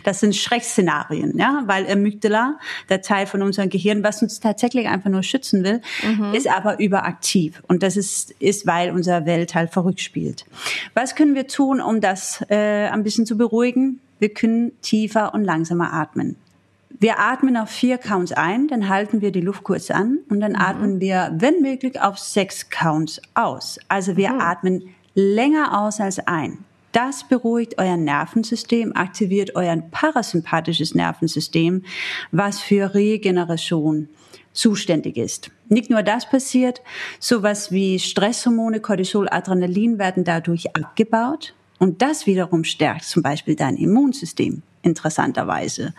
[0.05, 2.59] Das sind Schreckszenarien, ja, weil Amygdala,
[2.89, 6.33] der Teil von unserem Gehirn, was uns tatsächlich einfach nur schützen will, mhm.
[6.33, 7.63] ist aber überaktiv.
[7.67, 10.47] Und das ist, ist, weil unser Welt halt verrückt spielt.
[10.95, 14.01] Was können wir tun, um das äh, ein bisschen zu beruhigen?
[14.19, 16.37] Wir können tiefer und langsamer atmen.
[17.01, 20.53] Wir atmen auf vier Counts ein, dann halten wir die Luft kurz an und dann
[20.53, 20.61] mhm.
[20.61, 23.79] atmen wir, wenn möglich, auf sechs Counts aus.
[23.89, 24.41] Also wir mhm.
[24.41, 26.65] atmen länger aus als ein.
[26.91, 31.85] Das beruhigt euer Nervensystem, aktiviert euer parasympathisches Nervensystem,
[32.33, 34.09] was für Regeneration
[34.53, 35.53] zuständig ist.
[35.69, 36.81] Nicht nur das passiert,
[37.21, 43.77] sowas wie Stresshormone, Cortisol, Adrenalin werden dadurch abgebaut und das wiederum stärkt zum Beispiel dein
[43.77, 45.95] Immunsystem interessanterweise.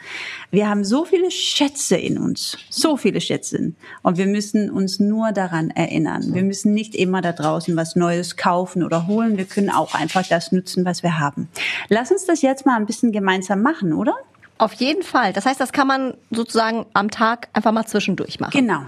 [0.52, 3.74] Wir haben so viele Schätze in uns, so viele Schätze.
[4.04, 6.34] Und wir müssen uns nur daran erinnern.
[6.34, 9.38] Wir müssen nicht immer da draußen was Neues kaufen oder holen.
[9.38, 11.48] Wir können auch einfach das nutzen, was wir haben.
[11.88, 14.16] Lass uns das jetzt mal ein bisschen gemeinsam machen, oder?
[14.58, 15.32] Auf jeden Fall.
[15.32, 18.52] Das heißt, das kann man sozusagen am Tag einfach mal zwischendurch machen.
[18.52, 18.82] Genau.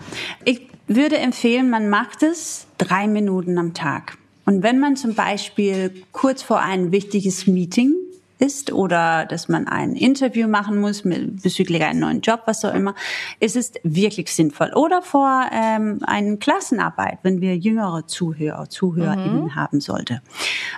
[0.44, 4.18] Ich würde empfehlen, man macht es drei Minuten am Tag.
[4.46, 7.94] Und wenn man zum Beispiel kurz vor ein wichtiges Meeting
[8.42, 12.74] ist oder dass man ein Interview machen muss mit, bezüglich einem neuen Job, was auch
[12.74, 12.96] immer,
[13.40, 14.72] ist es wirklich sinnvoll.
[14.74, 19.56] Oder vor ähm, einer Klassenarbeit, wenn wir jüngere Zuhörer, ZuhörerInnen mhm.
[19.56, 20.22] haben sollte.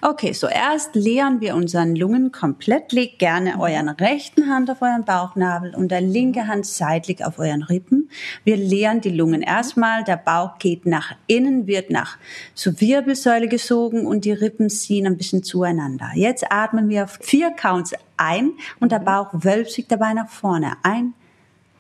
[0.02, 2.92] Okay, so erst leeren wir unseren Lungen komplett.
[2.92, 7.64] Legt gerne euren rechten Hand auf euren Bauchnabel und der linke Hand seitlich auf euren
[7.64, 8.10] Rippen.
[8.44, 10.04] Wir leeren die Lungen erstmal.
[10.04, 12.18] Der Bauch geht nach innen, wird nach
[12.54, 16.12] zur Wirbelsäule gesogen und die Rippen ziehen ein bisschen zueinander.
[16.16, 20.78] Jetzt atmen wir auf vier Counts ein und der Bauch wölbt sich dabei nach vorne.
[20.84, 21.14] Ein,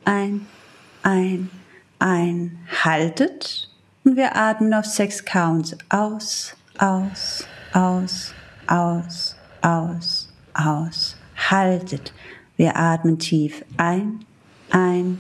[0.05, 0.47] ein,
[1.03, 1.49] ein,
[1.99, 2.59] ein.
[2.84, 3.69] Haltet.
[4.03, 8.34] Und wir atmen auf sechs Counts aus, aus, aus,
[8.67, 11.17] aus, aus, aus.
[11.49, 12.13] Haltet.
[12.57, 14.26] Wir atmen tief ein,
[14.69, 15.17] ein,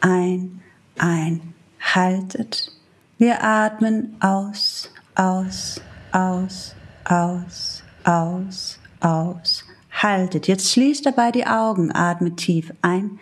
[0.00, 0.60] ein,
[0.98, 1.54] ein.
[1.80, 2.72] Haltet.
[3.18, 5.80] Wir atmen aus, aus,
[6.12, 6.74] aus,
[7.04, 9.63] aus, aus, aus.
[10.02, 10.48] Haltet.
[10.48, 11.94] Jetzt schließt dabei die Augen.
[11.94, 13.18] Atmet tief ein,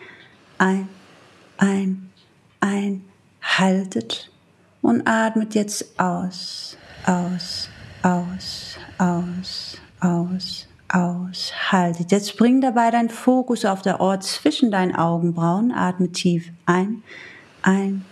[0.59, 0.89] ein,
[1.59, 2.11] ein,
[2.61, 3.05] ein.
[3.43, 4.31] Haltet.
[4.81, 7.68] Und atmet jetzt aus, aus,
[8.03, 11.53] aus, aus, aus, aus.
[11.70, 12.11] Haltet.
[12.11, 15.73] Jetzt bring dabei dein Fokus auf der Ort zwischen deinen Augenbrauen.
[15.73, 17.03] Atme tief ein,
[17.62, 18.05] ein,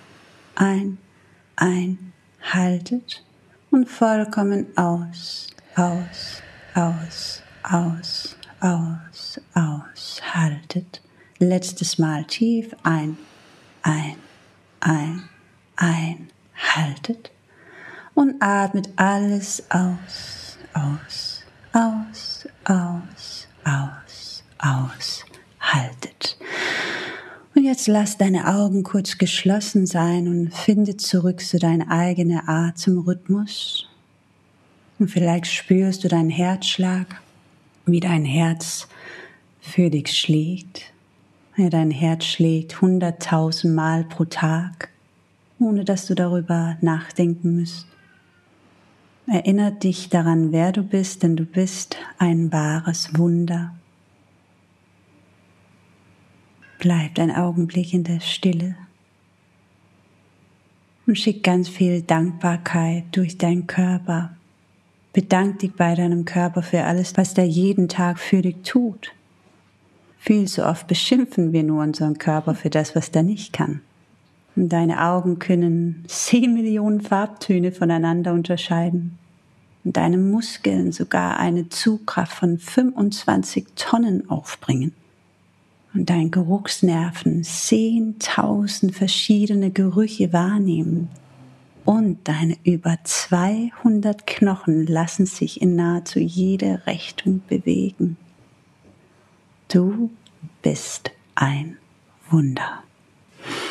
[0.54, 0.98] ein,
[1.56, 2.12] ein.
[2.42, 3.24] Haltet.
[3.70, 6.42] Und vollkommen aus, aus,
[6.74, 10.20] aus, aus, aus, aus.
[10.34, 11.02] Haltet.
[11.38, 13.16] Letztes Mal tief ein,
[13.82, 14.16] ein,
[14.80, 15.22] ein,
[15.76, 16.28] ein.
[16.54, 17.30] Haltet.
[18.14, 25.24] Und atmet alles aus, aus, aus, aus, aus, aus.
[25.60, 26.38] Haltet.
[27.54, 33.86] Und jetzt lass deine Augen kurz geschlossen sein und finde zurück zu deinem eigenen Atemrhythmus.
[34.98, 37.20] Und vielleicht spürst du deinen Herzschlag,
[37.86, 38.88] wie dein Herz
[39.60, 40.92] für dich schlägt.
[41.56, 44.90] Ja, dein Herz schlägt hunderttausend Mal pro Tag,
[45.58, 47.86] ohne dass du darüber nachdenken müsst.
[49.26, 53.74] Erinnert dich daran, wer du bist, denn du bist ein wahres Wunder.
[56.78, 58.74] Bleib ein Augenblick in der Stille
[61.06, 64.36] und schick ganz viel Dankbarkeit durch deinen Körper
[65.12, 69.12] Bedank dich bei deinem Körper für alles, was der jeden Tag für dich tut.
[70.18, 73.80] Viel zu oft beschimpfen wir nur unseren Körper für das, was der nicht kann.
[74.54, 79.18] Und deine Augen können zehn Millionen Farbtöne voneinander unterscheiden.
[79.82, 84.92] Und deine Muskeln sogar eine Zugkraft von 25 Tonnen aufbringen.
[85.92, 91.08] Und dein Geruchsnerven zehntausend verschiedene Gerüche wahrnehmen
[91.84, 98.16] und deine über 200 Knochen lassen sich in nahezu jede Richtung bewegen.
[99.68, 100.10] Du
[100.62, 101.76] bist ein
[102.28, 102.82] Wunder.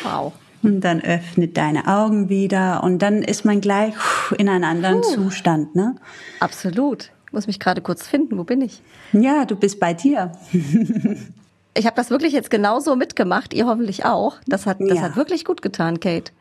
[0.02, 0.32] Wow.
[0.62, 3.94] Und dann öffnet deine Augen wieder und dann ist man gleich
[4.36, 5.14] in einem anderen Puh.
[5.14, 5.96] Zustand, ne?
[6.40, 7.10] Absolut.
[7.26, 8.36] Ich muss mich gerade kurz finden.
[8.36, 8.82] Wo bin ich?
[9.12, 10.32] Ja, du bist bei dir.
[11.74, 13.54] ich habe das wirklich jetzt genauso mitgemacht.
[13.54, 14.36] Ihr hoffentlich auch.
[14.46, 15.02] Das hat, das ja.
[15.02, 16.32] hat wirklich gut getan, Kate.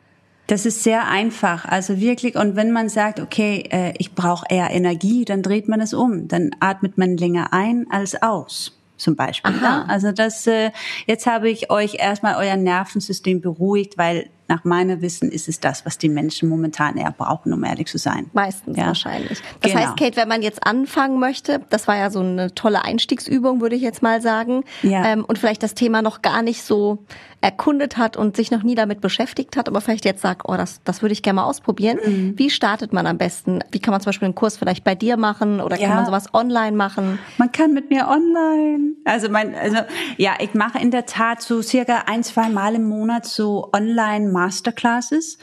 [0.49, 2.35] Das ist sehr einfach, also wirklich.
[2.35, 6.27] Und wenn man sagt, okay, äh, ich brauche eher Energie, dann dreht man es um.
[6.27, 9.53] Dann atmet man länger ein als aus zum Beispiel.
[9.61, 9.85] Ja?
[9.87, 10.71] Also das, äh,
[11.05, 15.85] jetzt habe ich euch erstmal euer Nervensystem beruhigt, weil nach meinem Wissen ist es das,
[15.85, 18.29] was die Menschen momentan eher brauchen, um ehrlich zu sein.
[18.33, 18.87] Meistens ja.
[18.87, 19.39] wahrscheinlich.
[19.61, 19.85] Das genau.
[19.85, 23.75] heißt, Kate, wenn man jetzt anfangen möchte, das war ja so eine tolle Einstiegsübung, würde
[23.75, 25.05] ich jetzt mal sagen, ja.
[25.05, 27.05] ähm, und vielleicht das Thema noch gar nicht so
[27.41, 30.81] erkundet hat und sich noch nie damit beschäftigt hat, aber vielleicht jetzt sagt, oh, das,
[30.83, 31.97] das würde ich gerne mal ausprobieren.
[32.05, 32.33] Mhm.
[32.37, 33.59] Wie startet man am besten?
[33.71, 35.87] Wie kann man zum Beispiel einen Kurs vielleicht bei dir machen oder ja.
[35.87, 37.17] kann man sowas online machen?
[37.37, 38.93] Man kann mit mir online.
[39.05, 39.77] Also mein, also
[40.17, 44.29] ja, ich mache in der Tat so circa ein, zwei Mal im Monat so online
[44.39, 45.37] Masterclasses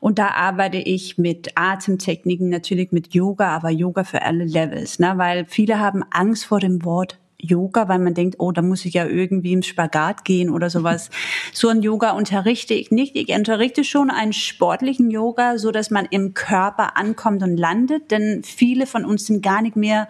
[0.00, 5.14] und da arbeite ich mit Atemtechniken, natürlich mit Yoga, aber Yoga für alle Levels, ne?
[5.16, 8.94] weil viele haben Angst vor dem Wort Yoga, weil man denkt, oh, da muss ich
[8.94, 11.10] ja irgendwie im Spagat gehen oder sowas.
[11.52, 13.16] so ein Yoga unterrichte ich nicht.
[13.16, 18.42] Ich unterrichte schon einen sportlichen Yoga, so dass man im Körper ankommt und landet, denn
[18.44, 20.08] viele von uns sind gar nicht mehr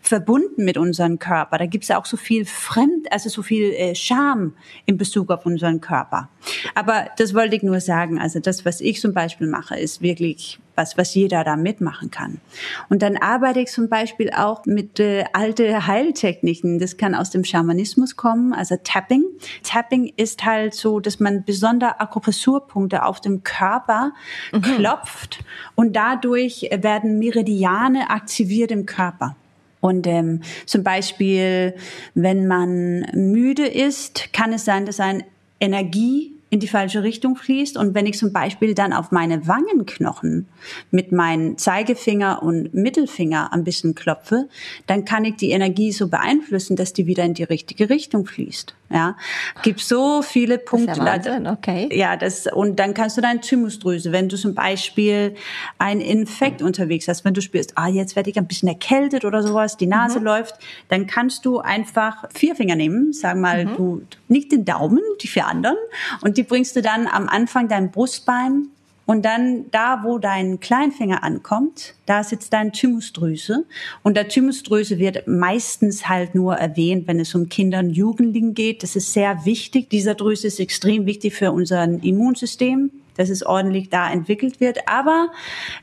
[0.00, 1.56] verbunden mit unserem Körper.
[1.56, 5.30] Da gibt es ja auch so viel Fremd, also so viel äh, Scham in Bezug
[5.30, 6.28] auf unseren Körper.
[6.74, 8.18] Aber das wollte ich nur sagen.
[8.18, 12.40] Also das, was ich zum Beispiel mache, ist wirklich was, was jeder da mitmachen kann.
[12.88, 16.78] Und dann arbeite ich zum Beispiel auch mit äh, alte Heiltechniken.
[16.78, 19.24] Das kann aus dem Schamanismus kommen, also Tapping.
[19.62, 24.12] Tapping ist halt so, dass man besondere Akupressurpunkte auf dem Körper
[24.52, 24.62] mhm.
[24.62, 29.36] klopft und dadurch werden Meridiane aktiviert im Körper.
[29.80, 31.74] Und ähm, zum Beispiel,
[32.14, 35.24] wenn man müde ist, kann es sein, dass ein
[35.62, 37.78] Energie in die falsche Richtung fließt.
[37.78, 40.48] Und wenn ich zum Beispiel dann auf meine Wangenknochen
[40.90, 44.48] mit meinen Zeigefinger und Mittelfinger ein bisschen klopfe,
[44.86, 48.74] dann kann ich die Energie so beeinflussen, dass die wieder in die richtige Richtung fließt.
[48.92, 49.16] Ja,
[49.62, 51.00] gibt so viele Punkte.
[51.00, 51.88] Das ja okay.
[51.92, 55.34] Ja, das und dann kannst du deine Thymusdrüse, wenn du zum Beispiel
[55.78, 59.42] einen Infekt unterwegs hast, wenn du spürst, ah jetzt werde ich ein bisschen erkältet oder
[59.42, 60.26] sowas, die Nase mhm.
[60.26, 60.56] läuft,
[60.88, 63.76] dann kannst du einfach vier Finger nehmen, sag mal, mhm.
[63.76, 65.76] du nicht den Daumen, die vier anderen
[66.20, 68.68] und die bringst du dann am Anfang dein Brustbein
[69.04, 73.64] und dann da, wo dein Kleinfinger ankommt, da sitzt deine Thymusdrüse.
[74.02, 78.82] Und der Thymusdrüse wird meistens halt nur erwähnt, wenn es um Kinder und Jugendlichen geht.
[78.82, 79.90] Das ist sehr wichtig.
[79.90, 84.88] Dieser Drüse ist extrem wichtig für unser Immunsystem dass es ordentlich da entwickelt wird.
[84.88, 85.28] Aber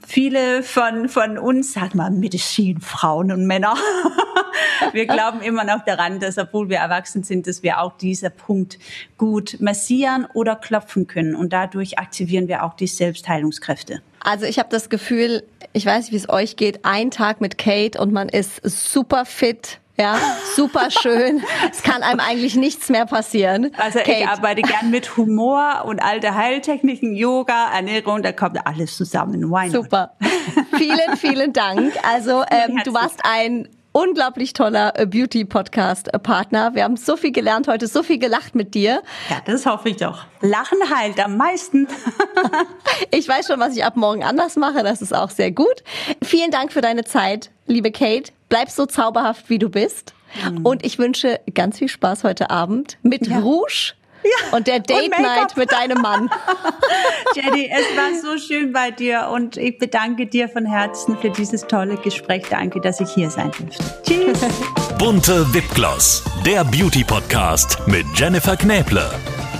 [0.05, 3.75] viele von, von uns, sag mal, Medizinfrauen und Männer,
[4.93, 8.79] wir glauben immer noch daran, dass obwohl wir erwachsen sind, dass wir auch dieser Punkt
[9.17, 11.35] gut massieren oder klopfen können.
[11.35, 14.01] Und dadurch aktivieren wir auch die Selbstheilungskräfte.
[14.21, 17.57] Also ich habe das Gefühl, ich weiß nicht, wie es euch geht, ein Tag mit
[17.57, 20.17] Kate und man ist super fit, ja,
[20.55, 21.43] super schön.
[21.71, 23.71] es kann einem eigentlich nichts mehr passieren.
[23.77, 24.11] Also Kate.
[24.11, 29.51] ich arbeite gern mit Humor und alte Heiltechniken, Yoga, Ernährung, da kommt alles zusammen.
[29.51, 30.13] Why super.
[30.77, 31.93] vielen, vielen Dank.
[32.09, 36.75] Also ähm, du warst ein unglaublich toller äh, Beauty-Podcast-Partner.
[36.75, 39.01] Wir haben so viel gelernt heute, so viel gelacht mit dir.
[39.29, 40.25] Ja, das hoffe ich doch.
[40.41, 41.87] Lachen heilt am meisten.
[43.11, 44.83] ich weiß schon, was ich ab morgen anders mache.
[44.83, 45.83] Das ist auch sehr gut.
[46.23, 48.31] Vielen Dank für deine Zeit, liebe Kate.
[48.49, 50.13] Bleib so zauberhaft, wie du bist.
[50.43, 50.65] Mhm.
[50.65, 53.39] Und ich wünsche ganz viel Spaß heute Abend mit ja.
[53.39, 53.93] Rouge
[54.23, 56.29] ja, und der Date und Night mit deinem Mann.
[57.35, 61.65] Jenny, es war so schön bei dir und ich bedanke dir von Herzen für dieses
[61.67, 62.43] tolle Gespräch.
[62.49, 63.83] Danke, dass ich hier sein durfte.
[64.03, 64.39] Tschüss.
[64.97, 69.09] Bunte Wipgloss, der Beauty Podcast mit Jennifer Knäble.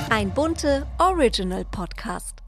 [0.10, 2.39] Ein bunte Original Podcast.